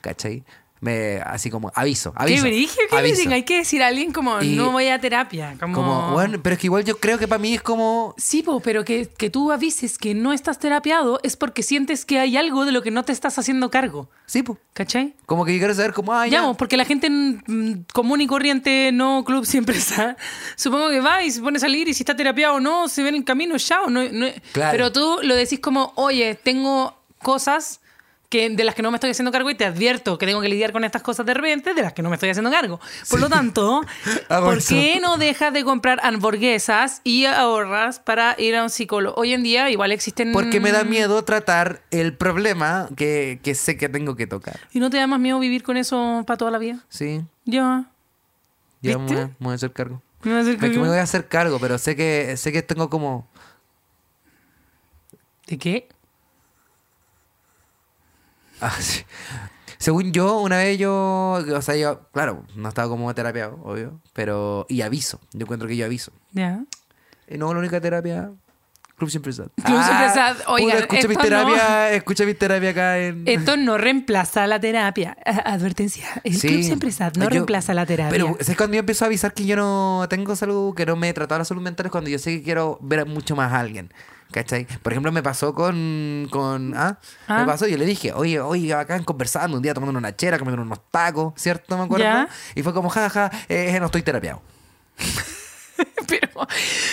[0.00, 0.42] ¿Cachai?
[0.80, 2.12] Me, así como aviso.
[2.14, 3.16] aviso Qué brillo, qué aviso.
[3.22, 3.34] brillo.
[3.34, 5.56] Hay que decir a alguien como Y- no voy a terapia.
[5.58, 8.14] Como, Como, bueno, pero es que igual yo creo que para mí es como.
[8.18, 12.18] Sí, po, pero que, que tú avises que no estás terapiado es porque sientes que
[12.20, 14.10] hay algo de lo que no te estás haciendo cargo.
[14.26, 14.58] Sí, pues.
[14.74, 15.14] ¿Cachai?
[15.24, 16.12] Como que yo quiero saber como.
[16.12, 16.32] Ah, ya.
[16.40, 20.16] Ya, po, porque la gente mm, común y corriente, no club siempre está.
[20.56, 23.02] Supongo que va y se pone a salir y si está terapiado o no, se
[23.02, 23.88] ve en el camino, chao.
[23.88, 24.72] No, no- Claro.
[24.72, 27.80] Pero tú lo decís como, oye, tengo cosas
[28.36, 30.48] que, de las que no me estoy haciendo cargo y te advierto que tengo que
[30.48, 32.78] lidiar con estas cosas de repente de las que no me estoy haciendo cargo.
[33.08, 33.82] Por lo tanto,
[34.28, 39.18] ¿por qué no dejas de comprar hamburguesas y ahorras para ir a un psicólogo?
[39.20, 40.32] Hoy en día igual existen...
[40.32, 44.60] Porque me da miedo tratar el problema que, que sé que tengo que tocar.
[44.72, 46.84] ¿Y no te da más miedo vivir con eso para toda la vida?
[46.88, 47.22] Sí.
[47.44, 47.86] Ya.
[48.82, 50.02] Ya me voy, a, me voy a hacer cargo.
[50.22, 50.82] Me va a hacer Es que cargo.
[50.82, 53.28] me voy a hacer cargo, pero sé que sé que tengo como.
[55.46, 55.88] ¿De qué?
[58.60, 59.02] Ah, sí.
[59.78, 60.92] Según yo, una vez yo.
[61.54, 64.00] O sea, yo, claro, no estaba como terapiado, obvio.
[64.12, 64.66] Pero.
[64.68, 65.20] Y aviso.
[65.32, 66.12] Yo encuentro que yo aviso.
[66.32, 66.64] Ya.
[67.28, 68.30] Y no, la única terapia.
[68.96, 69.48] Club Siempre Sad.
[69.62, 70.36] Club Siempre Sad.
[70.46, 73.24] Oigan, escucha mi esto terapia, escucha mi terapia acá en.
[73.28, 75.14] Esto no reemplaza la terapia.
[75.26, 76.06] A- Advertencia.
[76.24, 76.48] El Sí.
[76.48, 78.10] club siempre está, no Yo- reemplaza la terapia.
[78.10, 81.10] Pero es cuando yo empiezo a avisar que yo no tengo salud, que no me
[81.10, 83.60] he tratado la salud mental, es cuando yo sé que quiero ver mucho más a
[83.60, 83.92] alguien.
[84.32, 84.66] ¿Cachai?
[84.82, 86.28] Por ejemplo, me pasó con.
[86.30, 87.40] con ah, Ah.
[87.40, 90.62] Me pasó, yo le dije, oye, oye, acá conversando un día tomando una chera, comiendo
[90.62, 91.76] unos tacos, ¿cierto?
[91.76, 92.28] Me acuerdo.
[92.54, 94.42] Y fue como, jajaja, eh, no estoy terapiado.
[96.08, 96.28] pero,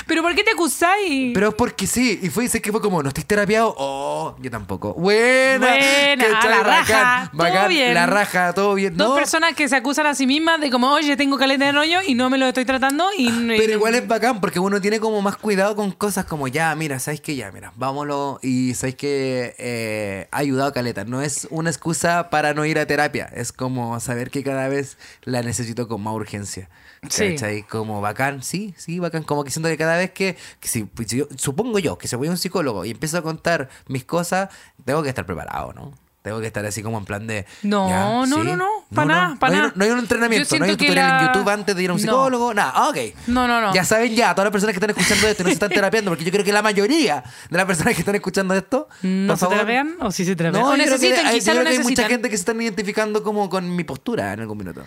[0.08, 1.32] pero ¿por qué te acusáis?
[1.34, 4.50] Pero es porque sí, y fue, sé que fue como, no estoy terapiado, oh, yo
[4.52, 4.94] tampoco.
[4.94, 6.50] Buena, Buena, ¿cachai?
[6.50, 7.94] la Bacán, raja, todo bacán, bien.
[7.94, 8.96] La raja, todo bien.
[8.98, 11.72] Dos No, personas que se acusan a sí mismas de como, oye, tengo caleta de
[11.72, 13.30] rollo y no me lo estoy tratando y...
[13.58, 17.00] Pero igual es bacán porque uno tiene como más cuidado con cosas como ya, mira,
[17.00, 17.36] ¿sabes qué?
[17.36, 21.06] Ya, mira, vámonos y ¿sabes que eh, ha ayudado a Caleta.
[21.06, 24.98] No es una excusa para no ir a terapia, es como saber que cada vez
[25.24, 26.70] la necesito con más urgencia.
[27.10, 27.32] Sí.
[27.32, 27.64] ¿Cachai?
[27.64, 29.24] Como bacán, sí, sí, bacán.
[29.24, 32.08] Como que siento que cada vez que, que si, pues, si yo- supongo yo que
[32.08, 34.50] si voy a un psicólogo y empiezo a contar mis cosas,
[34.86, 35.92] tengo que estar preparado, ¿no?
[36.24, 37.46] Tengo que estar así como en plan de.
[37.64, 38.48] No, ya, no, sí.
[38.48, 39.74] no, no, pa' nada, no un- nada.
[39.76, 41.94] no hay un entrenamiento, no hay un tutorial la- en YouTube antes de ir a
[41.94, 42.88] un psicólogo, nada.
[42.90, 42.98] Ok.
[43.28, 43.74] No, no, no.
[43.74, 46.12] Ya saben ya, todas las personas que están escuchando esto y no se están terapiando,
[46.12, 49.48] porque yo creo que la mayoría de las personas que están escuchando esto, ¿No se
[49.48, 50.64] terapean o sí se terapean?
[50.64, 53.50] No, o necesitan, hay- yo creo que hay mucha gente que se están identificando como
[53.50, 54.82] con mi postura en algún minuto.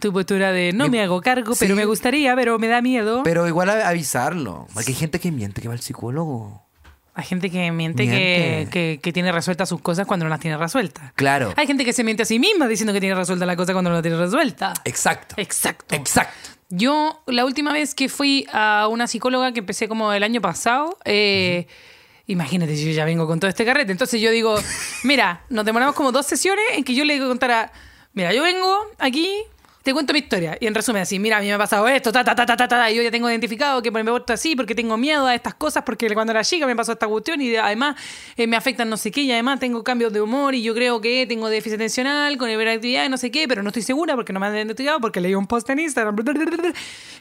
[0.00, 1.76] Tu postura de no Mi- me hago cargo, pero Sí.
[1.76, 3.22] me gustaría, pero me da miedo.
[3.22, 6.66] Pero igual avisarlo, porque hay gente que miente que va al psicólogo.
[7.20, 8.18] Hay gente que miente, Miente.
[8.18, 11.12] Que, que, que tiene resueltas sus cosas cuando no las tiene resueltas.
[11.16, 11.52] Claro.
[11.56, 13.90] Hay gente que se miente a sí misma diciendo que tiene resuelta la cosa cuando
[13.90, 14.72] no la tiene resuelta.
[14.84, 15.34] Exacto.
[15.36, 15.94] Exacto.
[15.94, 16.50] Exacto.
[16.70, 20.96] Yo, la última vez que fui a una psicóloga que empecé como el año pasado,
[21.04, 21.66] eh,
[22.26, 23.92] imagínate, yo ya vengo con todo este carrete.
[23.92, 24.54] Entonces yo digo,
[25.04, 27.70] mira, nos demoramos como dos sesiones en que yo le contara,
[28.14, 29.42] mira, yo vengo aquí,
[29.82, 30.58] te cuento mi historia.
[30.60, 32.56] Y en resumen, así, mira, a mí me ha pasado esto, ta, ta, ta, ta,
[32.56, 35.34] ta, ta, y yo ya tengo identificado que me puesto así porque tengo miedo a
[35.34, 37.96] estas cosas, porque cuando era chica me pasó esta cuestión y además
[38.36, 41.00] eh, me afectan no sé qué, y además tengo cambios de humor y yo creo
[41.00, 44.32] que tengo déficit atencional con hiperactividad y no sé qué, pero no estoy segura porque
[44.32, 46.16] no me han identificado, porque leí un post en Instagram.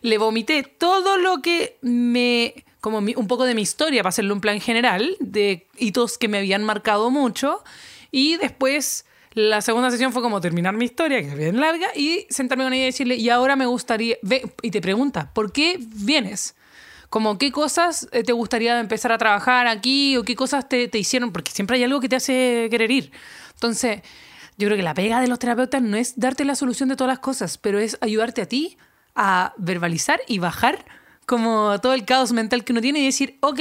[0.02, 4.32] Le vomité todo lo que me como mi- un poco de mi historia para hacerle
[4.32, 7.62] un plan general de hitos que me habían marcado mucho
[8.10, 9.06] y después
[9.40, 12.74] la segunda sesión fue como terminar mi historia, que es bien larga, y sentarme con
[12.74, 14.18] ella y decirle, y ahora me gustaría,
[14.62, 16.56] y te pregunta, ¿por qué vienes?
[17.10, 21.00] Como qué cosas eh, te gustaría empezar a trabajar aquí o qué cosas te, te
[21.00, 23.12] hicieron, porque siempre hay algo que te hace querer ir.
[23.54, 24.02] Entonces,
[24.58, 27.10] yo creo que la pega de los terapeutas no es darte la solución de todas
[27.10, 28.78] las cosas, pero es ayudarte a ti
[29.16, 30.86] a verbalizar y bajar
[31.26, 33.60] como todo el caos mental que uno tiene y decir, ok,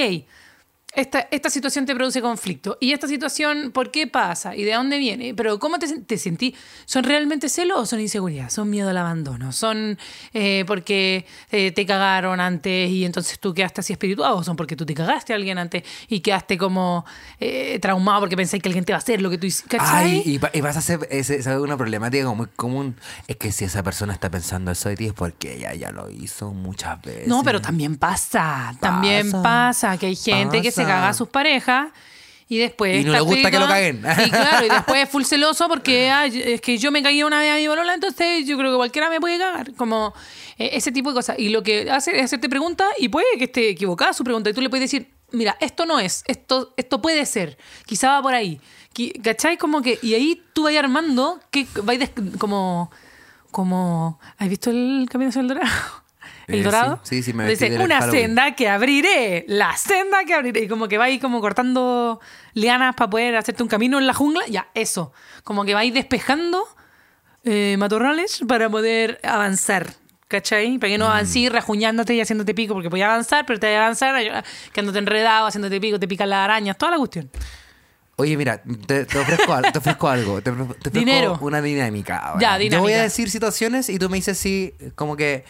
[0.95, 2.77] esta, esta situación te produce conflicto.
[2.81, 4.57] ¿Y esta situación por qué pasa?
[4.57, 5.35] ¿Y de dónde viene?
[5.35, 6.55] Pero ¿cómo te, te sentí?
[6.87, 8.49] ¿Son realmente celos o son inseguridad?
[8.51, 9.53] ¿Son miedo al abandono?
[9.53, 9.99] ¿Son
[10.33, 14.33] eh, porque eh, te cagaron antes y entonces tú quedaste así espiritual?
[14.33, 17.05] ¿O son porque tú te cagaste a alguien antes y quedaste como
[17.39, 19.77] eh, traumado porque pensáis que alguien te va a hacer lo que tú hiciste?
[19.81, 21.61] Ay, y, va- y vas a hacer ese, ¿sabes?
[21.61, 22.97] una problemática como muy común.
[23.29, 26.11] Es que si esa persona está pensando eso de ti es porque ella ya lo
[26.11, 27.29] hizo muchas veces.
[27.29, 28.75] No, pero también pasa.
[28.81, 29.43] También Pasa.
[29.43, 31.89] pasa que hay gente que se caga a sus parejas
[32.49, 33.03] y después.
[33.03, 33.99] Y no le gusta que lo caguen.
[33.99, 37.41] Y claro, y después es full celoso porque ay, es que yo me caí una
[37.41, 39.75] vez a mi bolola, entonces yo creo que cualquiera me puede cagar.
[39.75, 40.15] Como
[40.59, 41.39] eh, ese tipo de cosas.
[41.39, 44.51] Y lo que hace es hacerte preguntas y puede que esté equivocada su pregunta.
[44.51, 48.23] Y tú le puedes decir, mira, esto no es, esto, esto puede ser, quizá va
[48.23, 48.61] por ahí.
[49.23, 49.57] ¿Cachai?
[49.57, 49.99] Como que.
[50.03, 52.91] Y ahí tú vas armando que vais como.
[53.51, 54.19] Como.
[54.37, 55.69] ¿Has visto el camino hacia el dorado?
[56.49, 56.99] ¿El Eh, dorado?
[57.03, 58.23] sí, sí, sí, me Dice, una Halloween".
[58.23, 60.63] senda que abriré, la senda que abriré.
[60.63, 62.21] Y como que vais como cortando
[62.55, 64.45] lianas para poder hacerte un camino en la jungla.
[64.49, 65.13] Ya, eso.
[65.45, 66.65] Como que vais despejando
[67.45, 69.93] eh, matorrales para poder avanzar.
[70.27, 70.77] ¿Cachai?
[70.79, 71.11] Para que no Mm.
[71.11, 74.99] avances rajuñándote y haciéndote pico, porque podías avanzar, pero te vas a avanzar eh, quedándote
[74.99, 77.31] enredado, haciéndote pico, te pican las arañas, toda la cuestión.
[78.17, 80.43] Oye, mira, te, te ofrezco, al- te ofrezco algo.
[80.43, 81.39] Te, ofre- te ofrezco Dinero.
[81.41, 82.19] una dinámica.
[82.19, 82.41] ahora.
[82.41, 82.99] Ya, Yo voy dinámica.
[82.99, 85.45] a decir situaciones y tú me dices si, como que,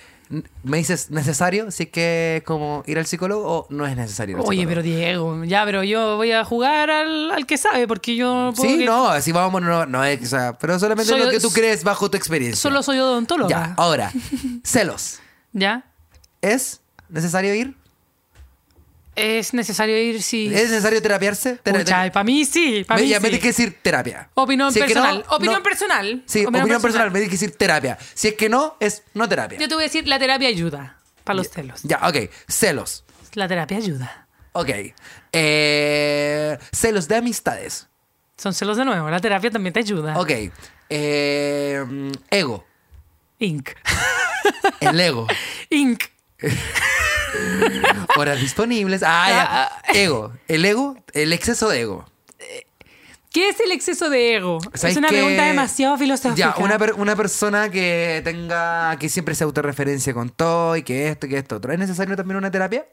[0.63, 4.37] me dices necesario, si es que como ir al psicólogo o no es necesario.
[4.37, 4.83] ir al Oye, pero.
[4.83, 8.53] Diego, ya, pero yo voy a jugar al, al que sabe, porque yo.
[8.55, 11.31] puedo Sí, que- no, así vamos, no, no es, o sea, pero solamente Soy- lo
[11.31, 12.61] que tú crees bajo tu experiencia.
[12.61, 13.49] Solo soy odontóloga.
[13.49, 14.13] Ya, ahora,
[14.65, 15.21] celos.
[15.55, 15.85] ¿Ya?
[16.43, 17.75] ¿Es necesario ir?
[19.21, 20.47] Es necesario ir si.
[20.47, 21.57] ¿Es necesario terapiarse?
[21.57, 22.85] Tera- para mí sí.
[22.87, 23.21] Para me, mí me sí.
[23.23, 24.31] tienes que decir terapia.
[24.35, 25.25] Opinión Si es que no, personal.
[25.31, 25.63] opinión no.
[25.65, 26.23] personal.
[26.27, 27.09] Sí, opinión, personal.
[27.11, 27.99] me tienes que decir terapia.
[28.15, 29.59] Si es que no, es no terapia.
[29.59, 31.81] Yo te voy a decir, la terapia ayuda para los celos.
[31.83, 32.31] Ya, ok.
[32.47, 33.05] Celos.
[33.35, 34.29] La terapia ayuda.
[34.53, 34.71] Ok.
[35.33, 37.89] Eh, celos de amistades.
[38.37, 39.11] Son celos de nuevo.
[39.11, 40.17] La terapia también te ayuda.
[40.17, 40.31] Ok.
[40.91, 41.85] Eh,
[42.31, 42.65] ego.
[43.41, 43.71] Inc.
[44.81, 45.27] El ego.
[45.71, 46.05] Inc.
[48.17, 49.03] Horas disponibles.
[49.05, 50.01] Ah, ya.
[50.01, 50.33] Ego.
[50.49, 50.97] El ego.
[51.13, 52.05] El exceso de ego.
[53.31, 54.59] ¿Qué es el exceso de ego?
[54.73, 56.55] Es ¿Sabes una pregunta demasiado filosófica.
[56.57, 61.09] Ya, una, per- una persona que tenga, que siempre se autorreferencia con todo y que
[61.09, 61.71] esto y que esto otro.
[61.73, 62.87] ¿Es necesario también una terapia?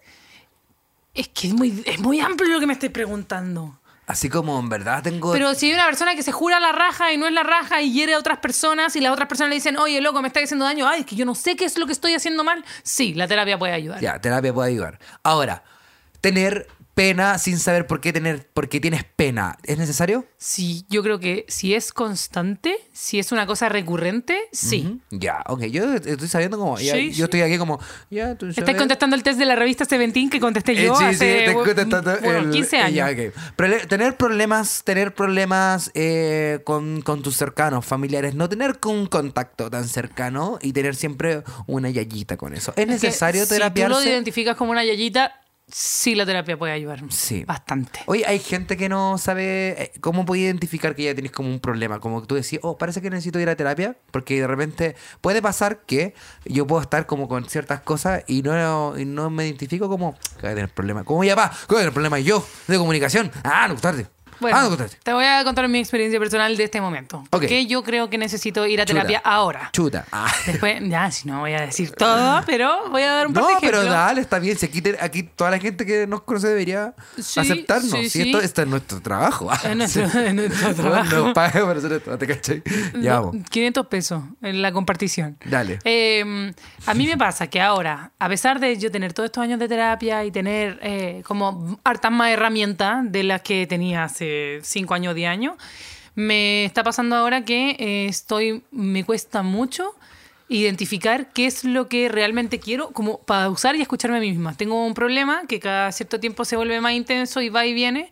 [1.13, 3.79] Es que es muy, es muy amplio lo que me estoy preguntando.
[4.07, 5.31] Así como en verdad tengo...
[5.31, 7.81] Pero si hay una persona que se jura la raja y no es la raja
[7.81, 10.41] y hiere a otras personas y las otras personas le dicen, oye, loco, me está
[10.41, 12.63] haciendo daño, ay, es que yo no sé qué es lo que estoy haciendo mal,
[12.83, 13.99] sí, la terapia puede ayudar.
[14.01, 14.99] Ya, terapia puede ayudar.
[15.23, 15.63] Ahora,
[16.21, 20.25] tener pena sin saber por qué tener, por qué tienes pena, ¿es necesario?
[20.37, 25.01] Sí, yo creo que si es constante, si es una cosa recurrente, sí.
[25.11, 27.23] Ya, ok, yo estoy sabiendo como, ya, Sí, yo sí.
[27.23, 27.79] estoy aquí como,
[28.09, 31.03] ya, tú Estás contestando el test de la revista Seventeen que contesté Eh, yo sí,
[31.03, 31.53] sí, hace
[32.23, 32.95] bueno, el- 15 eh, años.
[32.95, 39.69] ya, tener problemas, tener problemas eh, con, con tus cercanos, familiares, no tener un contacto
[39.69, 42.73] tan cercano y tener siempre una yayita con eso.
[42.77, 44.09] ¿Es necesario Si tú lo terapiarse?
[44.09, 45.33] identificas como una yayita,
[45.67, 47.03] sí la terapia puede ayudar.
[47.09, 47.43] Sí.
[47.45, 48.01] Bastante.
[48.05, 51.59] Oye, hay gente que no sabe eh, cómo puede identificar que ya tienes como un
[51.59, 51.99] problema.
[51.99, 53.97] Como que tú decís, oh, parece que necesito ir a terapia.
[54.11, 56.13] Porque de repente puede pasar que
[56.45, 60.41] yo puedo estar como con ciertas cosas y no, y no me identifico como que
[60.41, 61.03] voy a tener problema.
[61.03, 63.31] Como ya va, que voy a tener problema yo de comunicación.
[63.43, 64.14] Ah, no gustarte.
[64.39, 67.17] Bueno, ah, no te voy a contar mi experiencia personal de este momento.
[67.17, 67.27] Ok.
[67.29, 69.01] Porque yo creo que necesito ir a Chuta.
[69.01, 69.69] terapia ahora.
[69.71, 70.05] Chuta.
[70.11, 70.31] Ah.
[70.45, 73.49] Después, ya, si no voy a decir todo, pero voy a dar un par No,
[73.49, 73.93] de pero ejemplos.
[73.93, 74.57] dale, está bien.
[74.57, 77.91] Si aquí, te- aquí toda la gente que nos conoce debería Sí, aceptarnos.
[77.91, 78.21] sí, sí.
[78.23, 79.49] Esto, esto es nuestro trabajo.
[79.53, 81.15] Es nuestro, es nuestro trabajo.
[81.15, 82.63] nos por hacer esto, ¿te cachai?
[83.01, 83.37] Ya vamos.
[83.49, 85.37] 500 pesos en la compartición.
[85.45, 85.79] Dale.
[85.83, 86.51] Eh,
[86.85, 89.67] a mí me pasa que ahora, a pesar de yo tener todos estos años de
[89.67, 94.24] terapia y tener eh, como hartas más herramientas de las que tenía hace
[94.63, 95.55] 5 años, 10 años,
[96.15, 99.95] me está pasando ahora que eh, estoy, me cuesta mucho
[100.47, 104.55] identificar qué es lo que realmente quiero, como pausar y escucharme a mí misma.
[104.55, 108.11] Tengo un problema que cada cierto tiempo se vuelve más intenso y va y viene,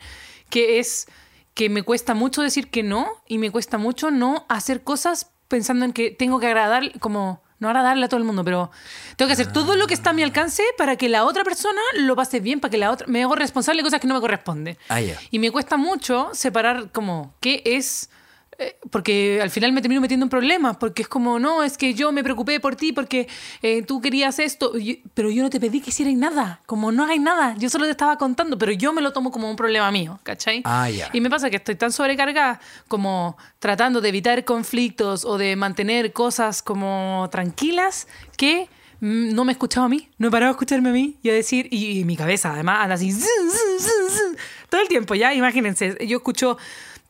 [0.49, 1.07] que es
[1.53, 5.85] que me cuesta mucho decir que no y me cuesta mucho no hacer cosas pensando
[5.85, 8.71] en que tengo que agradar, como no agradarle a todo el mundo, pero
[9.15, 11.81] tengo que hacer todo lo que está a mi alcance para que la otra persona
[11.95, 14.21] lo pase bien, para que la otra me hago responsable de cosas que no me
[14.21, 14.77] corresponden.
[14.89, 14.99] Ah.
[15.31, 18.09] Y me cuesta mucho separar como qué es
[18.63, 21.93] eh, porque al final me termino metiendo en problemas, porque es como, no, es que
[21.93, 23.27] yo me preocupé por ti porque
[23.61, 24.71] eh, tú querías esto,
[25.13, 27.91] pero yo no te pedí que hicieras nada, como no hay nada, yo solo te
[27.91, 30.61] estaba contando, pero yo me lo tomo como un problema mío, ¿cachai?
[30.63, 30.89] Ah.
[31.11, 36.13] Y me pasa que estoy tan sobrecargada como tratando de evitar conflictos o de mantener
[36.13, 38.69] cosas como tranquilas que
[39.01, 41.29] mm, no me he escuchado a mí, no he parado de escucharme a mí y
[41.29, 44.37] a decir, y, y mi cabeza además anda así, zun, zun, zun, zun,
[44.69, 46.57] todo el tiempo, ya, imagínense, yo escucho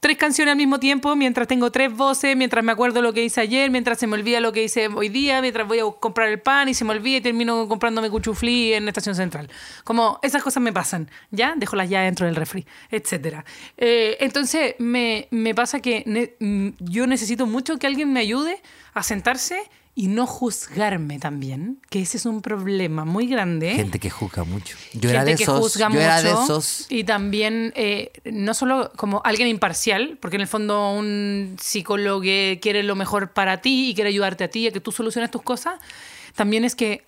[0.03, 3.39] tres canciones al mismo tiempo mientras tengo tres voces, mientras me acuerdo lo que hice
[3.39, 6.41] ayer, mientras se me olvida lo que hice hoy día, mientras voy a comprar el
[6.41, 9.49] pan y se me olvida y termino comprándome cuchuflí en la estación central.
[9.85, 11.53] Como esas cosas me pasan, ¿ya?
[11.55, 13.45] Dejo las ya dentro del refri, etcétera.
[13.77, 18.61] Eh, entonces me, me pasa que ne- mm, yo necesito mucho que alguien me ayude
[18.93, 19.63] a sentarse
[19.95, 23.75] y no juzgarme también, que ese es un problema muy grande.
[23.75, 24.75] Gente que juzga mucho.
[24.93, 25.60] Yo Gente era de que esos.
[25.60, 26.88] juzga yo era de mucho esos.
[26.89, 32.60] y también eh, no solo como alguien imparcial, porque en el fondo un psicólogo que
[32.62, 35.43] quiere lo mejor para ti y quiere ayudarte a ti a que tú soluciones tus
[35.43, 35.79] cosas,
[36.36, 37.03] también es que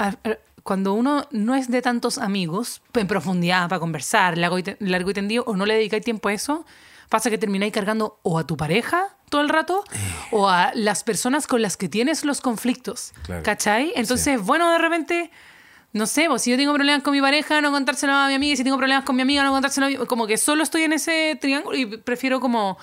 [0.61, 5.13] cuando uno no es de tantos amigos en profundidad para conversar, largo y, largo y
[5.13, 6.65] tendido, o no le dedicáis tiempo a eso,
[7.09, 9.83] pasa que termináis cargando o a tu pareja todo el rato
[10.31, 13.13] o a las personas con las que tienes los conflictos.
[13.23, 13.43] Claro.
[13.43, 13.91] ¿Cachai?
[13.95, 15.31] Entonces, bueno, de repente
[15.95, 18.53] no sé, pues si yo tengo problemas con mi pareja, no contárselo a mi amiga,
[18.53, 19.95] y si tengo problemas con mi amiga, no contárselo a mi...
[19.95, 22.77] Como que solo estoy en ese triángulo y prefiero como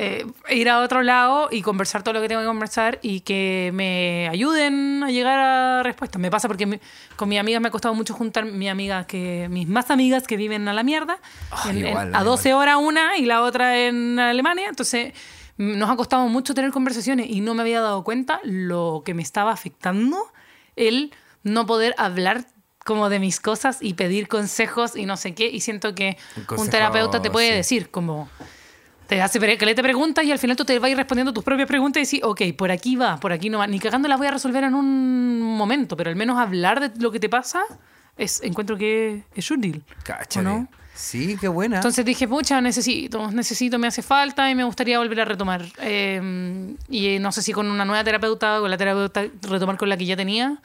[0.00, 3.70] eh, ir a otro lado y conversar todo lo que tengo que conversar y que
[3.74, 6.20] me ayuden a llegar a respuestas.
[6.20, 6.78] Me pasa porque mi-
[7.16, 10.36] con mis amigas me ha costado mucho juntar mis amigas que mis más amigas que
[10.36, 11.18] viven a la mierda,
[11.50, 12.24] Ah, en- en- igual, a igual.
[12.24, 15.14] 12 horas una y la otra en Alemania, entonces
[15.56, 19.14] mm, nos ha costado mucho tener conversaciones y no me había dado cuenta lo que
[19.14, 20.16] me estaba afectando
[20.76, 22.44] el no poder hablar
[22.84, 25.48] como de mis cosas y pedir consejos y no sé qué.
[25.48, 27.54] Y siento que Un un, terapeuta te puede sí.
[27.56, 28.30] decir como...
[29.08, 30.96] Te hace pre- que le te preguntas y al final tú te vas a ir
[30.96, 33.66] respondiendo tus propias preguntas y decir, ok, por aquí va, por aquí no va.
[33.66, 37.10] Ni cagando las voy a resolver en un momento, pero al menos hablar de lo
[37.10, 37.62] que te pasa
[38.18, 39.82] es encuentro que es útil.
[39.90, 40.42] ¿o Cáchate.
[40.44, 40.68] no?
[40.94, 41.76] Sí, qué buena.
[41.76, 45.64] Entonces dije, pucha, necesito, necesito, me hace falta y me gustaría volver a retomar.
[45.80, 49.88] Eh, y no sé si con una nueva terapeuta o con la terapeuta retomar con
[49.88, 50.58] la que ya tenía.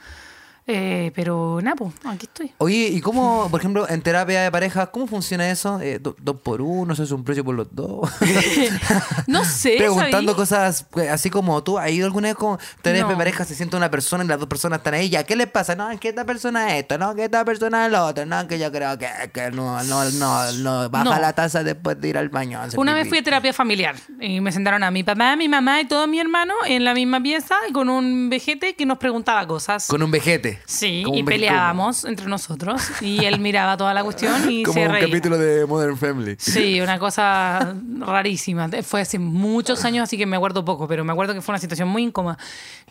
[0.65, 2.51] Eh, pero nada, pues, aquí estoy.
[2.57, 5.81] Oye, ¿y cómo, por ejemplo, en terapia de pareja, cómo funciona eso?
[5.81, 6.95] Eh, do- ¿Dos por uno?
[6.95, 8.09] ¿Se hace un precio por los dos?
[9.27, 10.35] No sé, Preguntando ¿sabí?
[10.35, 13.17] cosas eh, así como tú, ¿has ido alguna vez con terapia de No.
[13.17, 13.45] pareja?
[13.45, 15.09] Se siente una persona y las dos personas están ahí.
[15.09, 15.75] ¿Ya qué les pasa?
[15.75, 18.47] No, es que esta persona es esto, no, que esta persona es lo otro, no,
[18.47, 21.19] que yo creo que, que no, no, no, no, baja No.
[21.19, 22.59] la taza después de ir al baño.
[22.77, 25.85] Una vez fui a terapia familiar y me sentaron a mi papá, mi mamá y
[25.87, 29.87] todo mi hermano en la misma pieza con un vejete que nos preguntaba cosas.
[29.87, 30.52] Con un vejete.
[30.65, 34.85] Sí, y un peleábamos entre nosotros y él miraba toda la cuestión y Como se
[34.87, 35.07] un reía.
[35.07, 36.35] capítulo de Modern Family.
[36.39, 38.69] Sí, una cosa rarísima.
[38.83, 41.59] Fue hace muchos años, así que me acuerdo poco, pero me acuerdo que fue una
[41.59, 42.37] situación muy incómoda.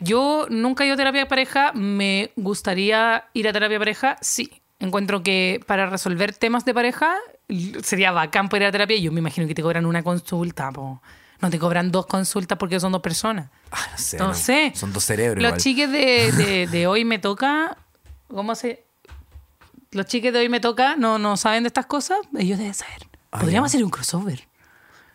[0.00, 4.16] Yo nunca he ido a terapia de pareja, me gustaría ir a terapia de pareja,
[4.20, 4.50] sí.
[4.78, 7.14] Encuentro que para resolver temas de pareja
[7.82, 8.96] sería bacán poder ir a terapia.
[8.96, 11.00] Yo me imagino que te cobran una consulta, po.
[11.42, 13.50] No te cobran dos consultas porque son dos personas.
[13.70, 14.16] Ah, no sé.
[14.18, 14.72] No sé.
[14.74, 15.42] Son dos cerebros.
[15.42, 15.60] Los igual.
[15.60, 17.76] chiques de, de- de hoy me toca.
[18.28, 18.84] ¿Cómo se.?
[19.90, 22.18] Los chiques de hoy me toca no, no saben de estas cosas.
[22.38, 23.08] Ellos deben saber.
[23.30, 24.48] Ah, Podríamos hacer un crossover.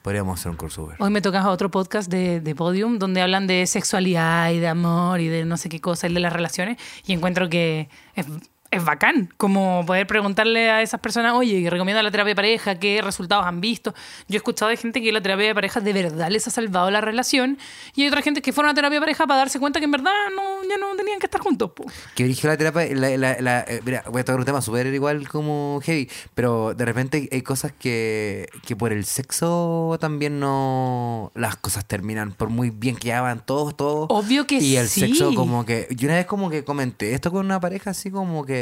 [0.04, 0.96] Podríamos hacer un crossover.
[1.00, 5.20] Hoy me toca otro podcast de, de Podium donde hablan de sexualidad y de amor
[5.20, 6.78] y de no sé qué cosa y de las relaciones.
[7.06, 8.26] Y encuentro que es,
[8.72, 12.76] es bacán como poder preguntarle a esas personas, oye, recomiendo la terapia de pareja?
[12.80, 13.94] ¿Qué resultados han visto?
[14.28, 16.92] Yo he escuchado de gente que la terapia de pareja de verdad les ha salvado
[16.92, 17.58] la relación
[17.96, 19.92] y hay otra gente que fueron a terapia de pareja para darse cuenta que en
[19.92, 21.72] verdad no, ya no tenían que estar juntos.
[21.76, 21.86] po.
[22.16, 24.88] Que dirigió la terapia, la, la- la- eh, mira, voy a tocar un tema súper
[24.88, 31.32] igual como heavy, pero de repente hay cosas que, que por el sexo también no...
[31.36, 34.08] Las cosas terminan, por muy bien que hagan todos, todos.
[34.10, 35.02] Obvio que Y el sí.
[35.02, 35.88] sexo como que...
[35.92, 38.57] Yo una vez como que comenté esto con una pareja así como que...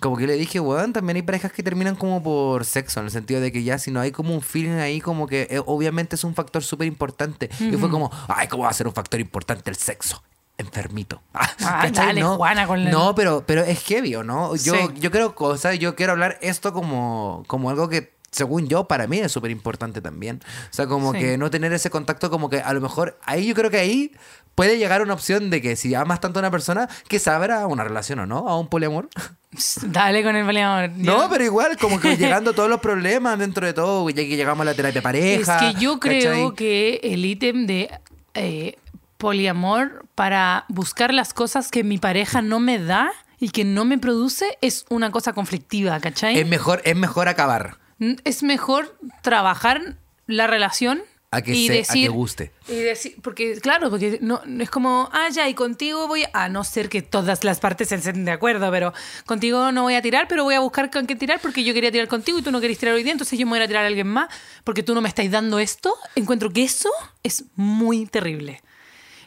[0.00, 3.12] Como que le dije, weón, también hay parejas que terminan como por sexo, en el
[3.12, 6.16] sentido de que ya si no hay como un feeling ahí, como que eh, obviamente
[6.16, 7.48] es un factor súper importante.
[7.60, 10.22] Y fue como, ay, ¿cómo va a ser un factor importante el sexo?
[10.58, 11.22] Enfermito.
[11.34, 12.06] Ah, ¿Cachai?
[12.08, 14.56] dale, no, Juana, con la- no, pero, pero es heavy, ¿o no?
[14.56, 14.80] Yo, Sí.
[14.98, 19.06] yo creo, o sea, yo quiero hablar esto como, como algo que, según yo, para
[19.06, 20.40] mí es súper importante también.
[20.70, 21.20] O sea, como Sí.
[21.20, 24.12] que no tener ese contacto, como que a lo mejor, ahí yo creo que ahí
[24.54, 27.84] puede llegar una opción de que si amas tanto a una persona, que sabrá una
[27.84, 29.08] relación o no, a un poliamor.
[29.82, 30.90] Dale con el peleador.
[30.96, 34.62] No, pero igual, como que llegando todos los problemas dentro de todo, ya que llegamos
[34.62, 35.68] a la terapia de pareja.
[35.68, 36.56] Es que yo creo ¿cachai?
[36.56, 37.90] que el ítem de
[38.34, 38.76] eh,
[39.16, 43.98] poliamor para buscar las cosas que mi pareja no me da y que no me
[43.98, 46.38] produce es una cosa conflictiva, ¿cachai?
[46.38, 47.78] es mejor, es mejor acabar
[48.24, 51.02] es mejor trabajar la relación
[51.34, 52.52] a que, y se, a decir que guste.
[52.68, 56.44] y decir porque claro porque no no es como ah ya y contigo voy a,
[56.44, 58.92] a no ser que todas las partes se estén de acuerdo pero
[59.26, 61.90] contigo no voy a tirar pero voy a buscar con qué tirar porque yo quería
[61.92, 63.64] tirar contigo y tú no querés tirar hoy día entonces yo me voy a ir
[63.64, 64.28] a tirar a alguien más
[64.64, 66.90] porque tú no me estáis dando esto encuentro que eso
[67.22, 68.60] es muy terrible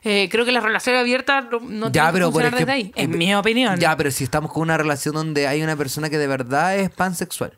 [0.04, 2.72] Eh, creo que las relaciones abiertas no, no Ya, tienen que pero por funcionar desde
[2.80, 3.78] ejemplo- ahí, en mi opinión.
[3.80, 6.90] Ya, pero si estamos con una relación donde hay una persona que de verdad es
[6.92, 7.58] pansexual.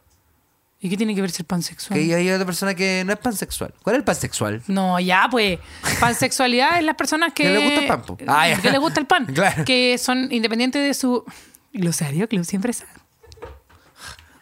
[0.81, 1.99] ¿Y qué tiene que ver ser pansexual?
[1.99, 3.73] Que hay otra persona que no es pansexual.
[3.83, 4.61] ¿Cuál es el pansexual?
[4.67, 5.59] No, ya, pues.
[5.99, 7.43] Pansexualidad es las personas que.
[7.43, 8.03] Que le gusta el pan.
[8.27, 8.61] Ah, ya.
[8.61, 9.25] Que le gusta el pan.
[9.33, 9.65] Claro.
[9.65, 11.25] Que son independientes de su.
[11.73, 12.71] Glosario, Club Siempre.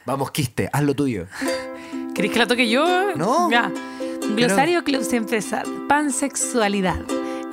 [0.05, 1.25] Vamos, quiste, haz lo tuyo.
[2.13, 3.15] ¿Queréis que la toque yo?
[3.15, 3.49] No.
[3.49, 3.71] Ya.
[4.35, 5.39] Glosario Club Siempre.
[5.89, 6.99] Pansexualidad.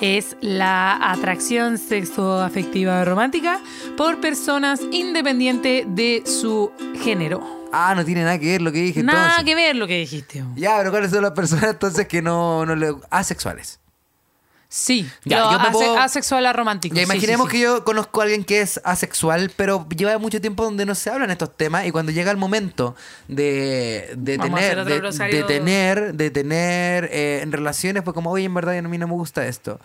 [0.01, 3.61] Es la atracción sexoafectiva romántica
[3.97, 6.71] por personas independientes de su
[7.03, 7.64] género.
[7.77, 9.45] Ah, no tiene nada que ver lo que dije Nada entonces.
[9.45, 10.45] que ver lo que dijiste.
[10.57, 12.95] Ya, pero ¿cuáles son las personas entonces que no, no le...
[13.11, 13.81] asexuales?
[14.69, 16.97] Sí, Ya, yo me ase- puedo- asexual a romántico.
[16.97, 20.41] Ya sí, imaginemos sí, que yo conozco a alguien que es asexual, pero lleva mucho
[20.41, 22.97] tiempo donde no se hablan estos temas y cuando llega el momento
[23.29, 25.37] de, de Vamos a hacer tener, otro de, glosario.
[25.37, 29.07] de tener, de tener eh, en relaciones, pues como, oye, en verdad a mí no
[29.07, 29.79] me gusta esto.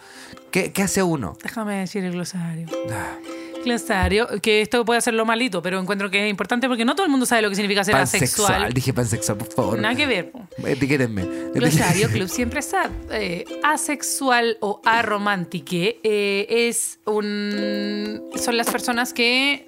[0.50, 1.38] ¿Qué, qué hace uno?
[1.44, 2.68] Déjame decir el glosario.
[2.92, 3.16] Ah,
[3.64, 7.12] Glosario, que esto puede hacerlo malito, pero encuentro que es importante porque no todo el
[7.12, 8.48] mundo sabe lo que significa ser Pansexual.
[8.48, 8.74] asexual.
[8.74, 9.80] Dije pansexual, por favor.
[9.80, 10.32] Nada que ver.
[10.66, 11.24] Etiquétenme.
[11.54, 12.92] Glosario Club Siempre Sad.
[13.12, 18.22] Eh, asexual o aromántique eh, es un.
[18.36, 19.68] son las personas que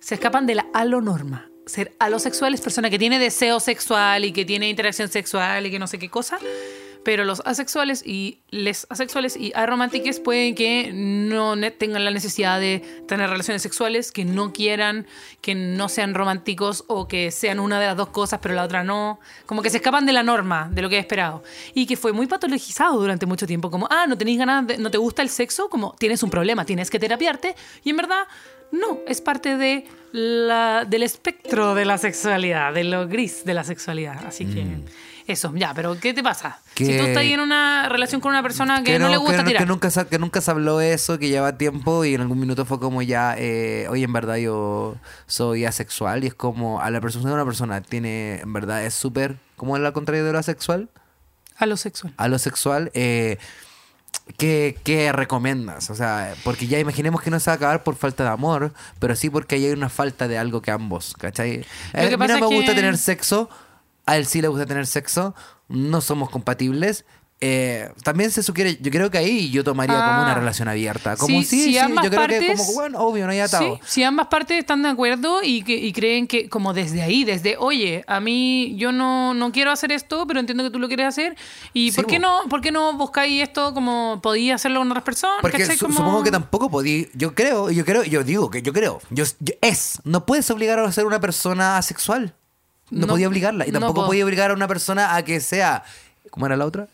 [0.00, 1.50] se escapan de la alonorma.
[1.66, 5.78] Ser alosexual es persona que tiene deseo sexual y que tiene interacción sexual y que
[5.78, 6.38] no sé qué cosa.
[7.08, 12.80] Pero los asexuales y les asexuales y arománticos pueden que no tengan la necesidad de
[13.08, 15.06] tener relaciones sexuales, que no quieran,
[15.40, 18.84] que no sean románticos o que sean una de las dos cosas pero la otra
[18.84, 19.20] no.
[19.46, 21.42] Como que se escapan de la norma, de lo que he esperado.
[21.72, 23.70] Y que fue muy patologizado durante mucho tiempo.
[23.70, 26.66] Como, ah, no tenéis ganas, de, no te gusta el sexo, como tienes un problema,
[26.66, 27.56] tienes que terapiarte.
[27.84, 28.24] Y en verdad,
[28.70, 33.64] no, es parte de la, del espectro de la sexualidad, de lo gris de la
[33.64, 34.26] sexualidad.
[34.26, 34.66] Así que
[35.32, 36.58] eso, ya, pero ¿qué te pasa?
[36.74, 39.38] Si tú estás ahí en una relación con una persona que, Que no, le gusta
[39.38, 39.62] que, tirar.
[39.62, 42.78] que nunca, que nunca se habló eso, que lleva tiempo y en algún minuto fue
[42.80, 47.32] como ya, eh, oye, en verdad yo soy asexual y es como a la persona,
[47.32, 50.88] una persona tiene, en verdad es súper, ¿cómo es la contrario de lo asexual?
[51.56, 52.14] A lo sexual.
[52.16, 53.36] A lo sexual, eh,
[54.36, 55.90] ¿qué, qué recomiendas?
[55.90, 58.72] O sea, porque ya imaginemos que no se va a acabar por falta de amor,
[58.98, 61.50] pero sí porque hay una falta de algo que ambos, ¿cachai?
[61.60, 63.48] Eh, que a mí pasa no me que- gusta tener sexo,
[64.08, 65.34] a él sí le gusta tener sexo,
[65.68, 67.04] no somos compatibles.
[67.40, 70.22] eh, también se sugiere, yo creo que ahí yo tomaría como Ah.
[70.24, 71.16] una relación abierta.
[71.16, 73.38] Como Sí, sí, si sí, ambas yo creo que partes- como, bueno, obvio, no hay
[73.38, 73.76] atado.
[73.76, 77.22] Sí, si ambas partes están de acuerdo y, que, y creen que como desde ahí,
[77.22, 80.88] desde, oye, a mí yo no, no quiero hacer esto, pero entiendo que tú lo
[80.88, 81.36] quieres hacer.
[81.72, 85.36] ¿Y por, qué no, por qué no buscáis esto como podía hacerlo con otras personas?
[85.40, 85.76] Porque ¿cachai?
[85.78, 87.06] su- Como- supongo que tampoco podía.
[87.14, 89.00] Yo creo, yo creo, yo digo que yo creo.
[89.10, 90.00] Yo, yo- es.
[90.02, 92.34] No puedes obligar a ser una persona asexual.
[92.90, 93.66] No, No- podía obligarla.
[93.66, 95.82] Y tampoco podía obligar a una persona a que sea.
[96.30, 96.88] ¿Cómo era la otra?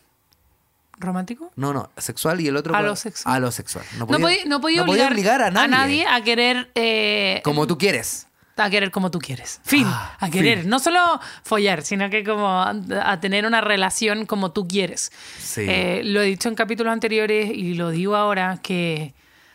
[0.97, 1.51] ¿Romántico?
[1.57, 2.73] No, no, sexual y el otro.
[2.73, 3.35] Alosexual.
[3.35, 3.83] Alosexual.
[3.93, 6.05] No No podía, podía, no podía no podía obligar, a nadie.
[6.07, 6.71] a querer...
[6.75, 8.27] eh, Como tú quieres.
[8.55, 9.59] a querer como tú quieres.
[9.65, 10.61] Fin, Ah, a querer.
[10.61, 10.69] fin.
[10.69, 12.73] No solo follar, sino que como a,
[13.03, 15.11] a tener una relación como tú quieres.
[15.37, 15.65] Sí.
[15.67, 19.13] Eh, lo he dicho en capítulos anteriores y lo digo ahora, que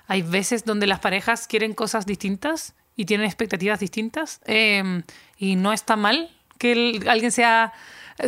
[0.08, 5.02] hay veces donde las parejas quieren cosas distintas y tienen expectativas distintas eh,
[5.38, 6.28] y no está mal
[6.58, 7.72] que alguien sea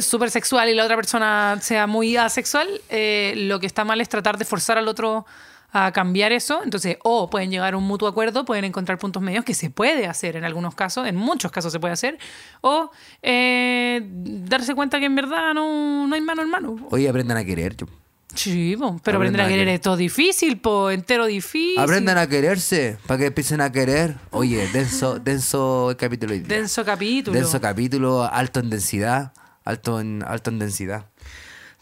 [0.00, 2.66] súper sexual y la otra persona sea muy asexual.
[2.88, 5.26] Eh, lo que está mal es tratar de forzar al otro
[5.72, 6.62] a cambiar eso.
[6.64, 10.06] Entonces, o pueden llegar a un mutuo acuerdo, pueden encontrar puntos medios, que se puede
[10.06, 12.18] hacer en algunos casos, en muchos casos se puede hacer,
[12.62, 16.88] o eh, darse cuenta que en verdad no, no hay mano en mano.
[16.90, 17.76] Oye, aprendan a querer.
[17.76, 17.86] yo.
[18.34, 19.74] Sí, pero Aprendan a querer querer.
[19.74, 21.78] es todo difícil, po, entero difícil.
[21.78, 24.16] Aprendan a quererse para que empiecen a querer.
[24.30, 26.32] Oye, denso, denso el capítulo.
[26.32, 26.56] hoy día.
[26.56, 27.38] Denso capítulo.
[27.38, 29.32] Denso capítulo, alto en densidad.
[29.64, 31.06] Alto en, alto en densidad.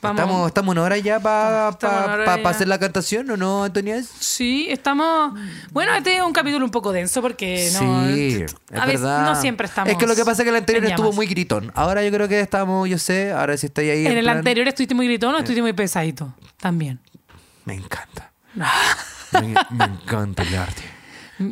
[0.02, 0.18] Vamos.
[0.20, 2.48] Estamos, estamos una hora ya para una hora ya.
[2.48, 4.02] hacer la cantación, ¿o no, Antonia?
[4.18, 5.38] Sí, estamos.
[5.72, 7.78] Bueno, este es un capítulo un poco denso porque no.
[8.06, 9.92] sí, a es veces no siempre estamos.
[9.92, 11.70] Es que lo que pasa es que el anterior en estuvo muy gritón.
[11.74, 14.06] Ahora yo creo que estamos, yo sé, ahora si estáis ahí.
[14.06, 16.34] En el plan- anterior estuviste muy gritón o estuviste muy pesadito.
[16.58, 17.00] También.
[17.66, 18.32] Me encanta.
[19.32, 20.82] me, me encanta el arte.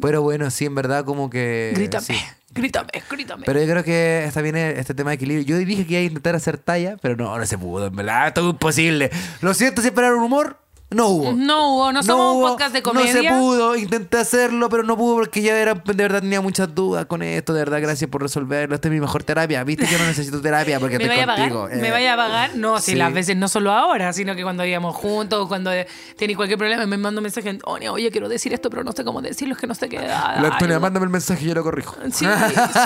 [0.00, 1.72] Pero bueno, sí, en verdad, como que.
[1.74, 2.14] grítame, sí.
[2.58, 3.46] Grítame, grítame.
[3.46, 5.46] Pero yo creo que está bien este tema de equilibrio.
[5.46, 8.32] Yo dije que iba a intentar hacer talla, pero no, no se pudo, en verdad.
[8.34, 9.10] Todo imposible.
[9.40, 10.58] Lo siento si esperaron humor.
[10.90, 11.32] No hubo.
[11.32, 13.38] no hubo, no somos un hubo, podcast de No se comedia.
[13.38, 17.22] pudo, intenté hacerlo, pero no pudo porque ya era, de verdad tenía muchas dudas con
[17.22, 17.52] esto.
[17.52, 18.74] De verdad, gracias por resolverlo.
[18.74, 19.62] Esta es mi mejor terapia.
[19.64, 21.62] Viste que no necesito terapia porque me estoy vaya a contigo.
[21.64, 22.56] pagar, Eh, me vaya a pagar.
[22.56, 22.96] No, si sí.
[22.96, 25.70] las veces no solo ahora, sino que cuando íbamos juntos, cuando
[26.16, 29.04] tenía cualquier problema, me mando un mensaje, Antonio, oye, quiero decir esto, pero no sé
[29.04, 29.98] cómo decirlo, es que no sé qué.
[29.98, 31.96] ay, La Antonia, mándame el mensaje y yo lo corrijo.
[32.10, 32.24] Sí,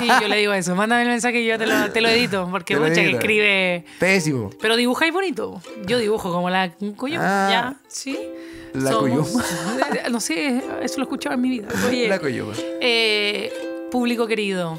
[0.01, 0.75] sí, yo le digo eso.
[0.75, 2.49] Mándame el mensaje y yo te lo, te lo edito.
[2.51, 3.85] Porque mucha que escribe.
[4.01, 4.51] Pésimo.
[4.61, 5.63] Pero dibujáis bonito.
[5.87, 7.21] Yo dibujo como la coño.
[7.23, 7.49] Ah.
[7.49, 8.19] Ya, sí.
[8.75, 9.45] La somos- coyuma.
[10.11, 11.69] No sé, eso lo he escuchado en mi vida.
[11.89, 12.53] Oye, La coyuma.
[12.81, 13.53] eh,
[13.91, 14.79] público querido,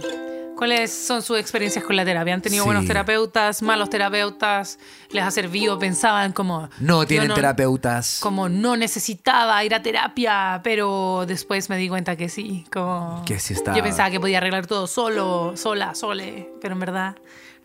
[0.55, 2.33] ¿cuáles son sus experiencias con la terapia?
[2.33, 2.67] ¿Han tenido Sí.
[2.67, 4.79] buenos terapeutas, malos terapeutas?
[5.11, 5.77] ¿Les ha servido?
[5.77, 6.69] ¿Pensaban como...
[6.79, 8.19] No tienen no- terapeutas.
[8.21, 12.65] Como no necesitaba ir a terapia, pero después me di cuenta que sí.
[12.71, 13.77] Como Que sí estaba.
[13.77, 17.15] Yo pensaba que podía arreglar todo solo, sola, sole, pero en verdad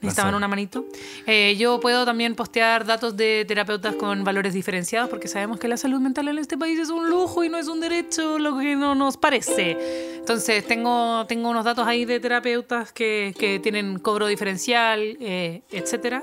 [0.00, 0.84] necesitaban una manito.
[1.26, 5.76] Eh, yo puedo también postear datos de terapeutas con valores diferenciados porque sabemos que la
[5.76, 8.76] salud mental en este país es un lujo y no es un derecho, lo que
[8.76, 9.76] no nos parece.
[10.18, 16.22] Entonces tengo, tengo unos datos ahí de terapeutas que, que tienen cobro diferencial, eh, etcétera,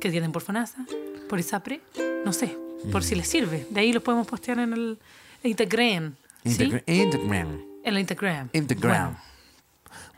[0.00, 0.86] que tienen por FONASA,
[1.28, 1.80] por ISAPRE,
[2.24, 2.56] no sé,
[2.90, 3.66] por si les sirve.
[3.70, 4.98] De ahí los podemos postear en el
[5.42, 6.14] Instagram.
[6.44, 6.50] ¿sí?
[6.50, 7.60] Integra- Instagram.
[7.84, 8.48] En el Instagram.
[8.52, 9.16] Instagram.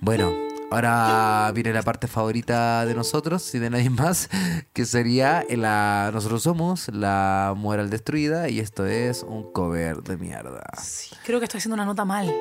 [0.01, 0.33] Bueno,
[0.73, 4.29] ahora viene la parte favorita de nosotros y de nadie más,
[4.73, 6.11] que sería la...
[6.13, 10.63] Nosotros somos la moral destruida y esto es un cover de mierda.
[10.81, 12.33] Sí, creo que estoy haciendo una nota mal.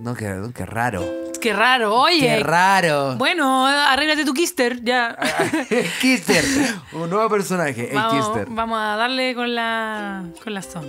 [0.00, 1.04] No, qué, qué raro.
[1.40, 2.20] Qué raro, oye.
[2.20, 3.16] Qué raro.
[3.16, 5.16] Bueno, arréglate tu Kister, ya.
[6.00, 6.44] Kister,
[6.92, 8.46] un nuevo personaje, el vamos, Kister.
[8.50, 10.86] vamos a darle con la, con la son.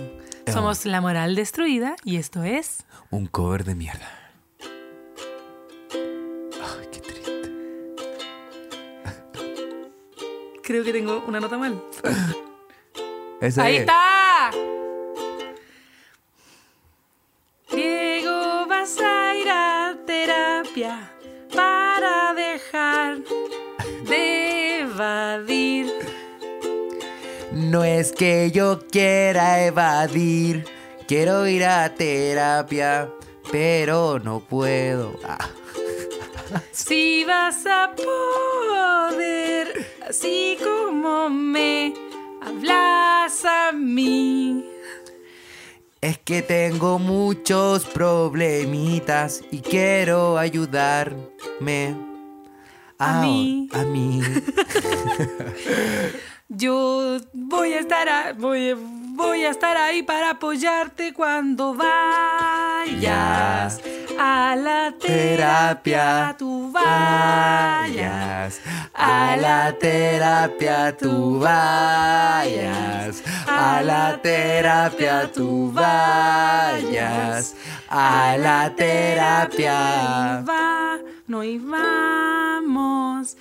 [0.52, 2.84] Somos la moral destruida y esto es...
[3.10, 4.23] Un cover de mierda.
[10.64, 11.82] Creo que tengo una nota mal.
[13.40, 13.80] Esa ¡Ahí es.
[13.82, 14.50] está!
[17.70, 21.12] Diego, vas a ir a terapia
[21.54, 23.18] para dejar
[24.08, 25.92] de evadir.
[27.52, 30.64] No es que yo quiera evadir,
[31.06, 33.10] quiero ir a terapia,
[33.52, 35.18] pero no puedo.
[35.24, 35.38] Ah.
[36.72, 41.94] Si vas a poder, así como me
[42.42, 44.64] hablas a mí.
[46.00, 51.96] Es que tengo muchos problemitas y quiero ayudarme.
[52.98, 53.68] A mí.
[53.72, 54.20] A mí.
[56.48, 58.76] Yo voy a estar a- voy,
[59.14, 63.02] voy a estar ahí para apoyarte cuando vayas
[64.18, 66.34] a la terapia.
[66.38, 68.60] Tú vayas
[68.94, 77.54] a la terapia tú vayas, a la terapia tú vayas,
[77.88, 80.42] a la terapia.
[80.48, 83.36] Va, no y vamos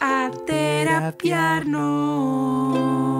[0.00, 3.19] a terapiarnos.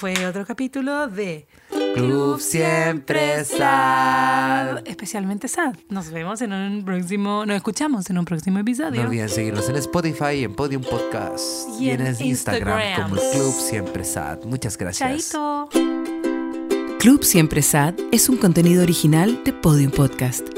[0.00, 1.46] Fue otro capítulo de
[1.94, 4.78] Club Siempre Sad.
[4.86, 5.74] Especialmente sad.
[5.90, 9.02] Nos vemos en un próximo, nos escuchamos en un próximo episodio.
[9.02, 13.10] No olviden seguirnos en Spotify, en Podium Podcast y, Y en, en Instagram Instagram.
[13.10, 14.44] como Club Siempre Sad.
[14.44, 15.32] Muchas gracias.
[15.32, 15.68] Chaito.
[16.98, 20.48] Club Siempre Sad es un contenido original de Podium Podcast.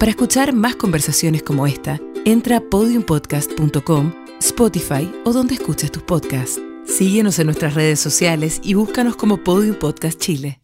[0.00, 6.60] Para escuchar más conversaciones como esta, entra a podiumpodcast.com, Spotify o donde escuches tus podcasts.
[6.88, 10.58] Síguenos en nuestras redes sociales y búscanos como Podium Podcast Chile.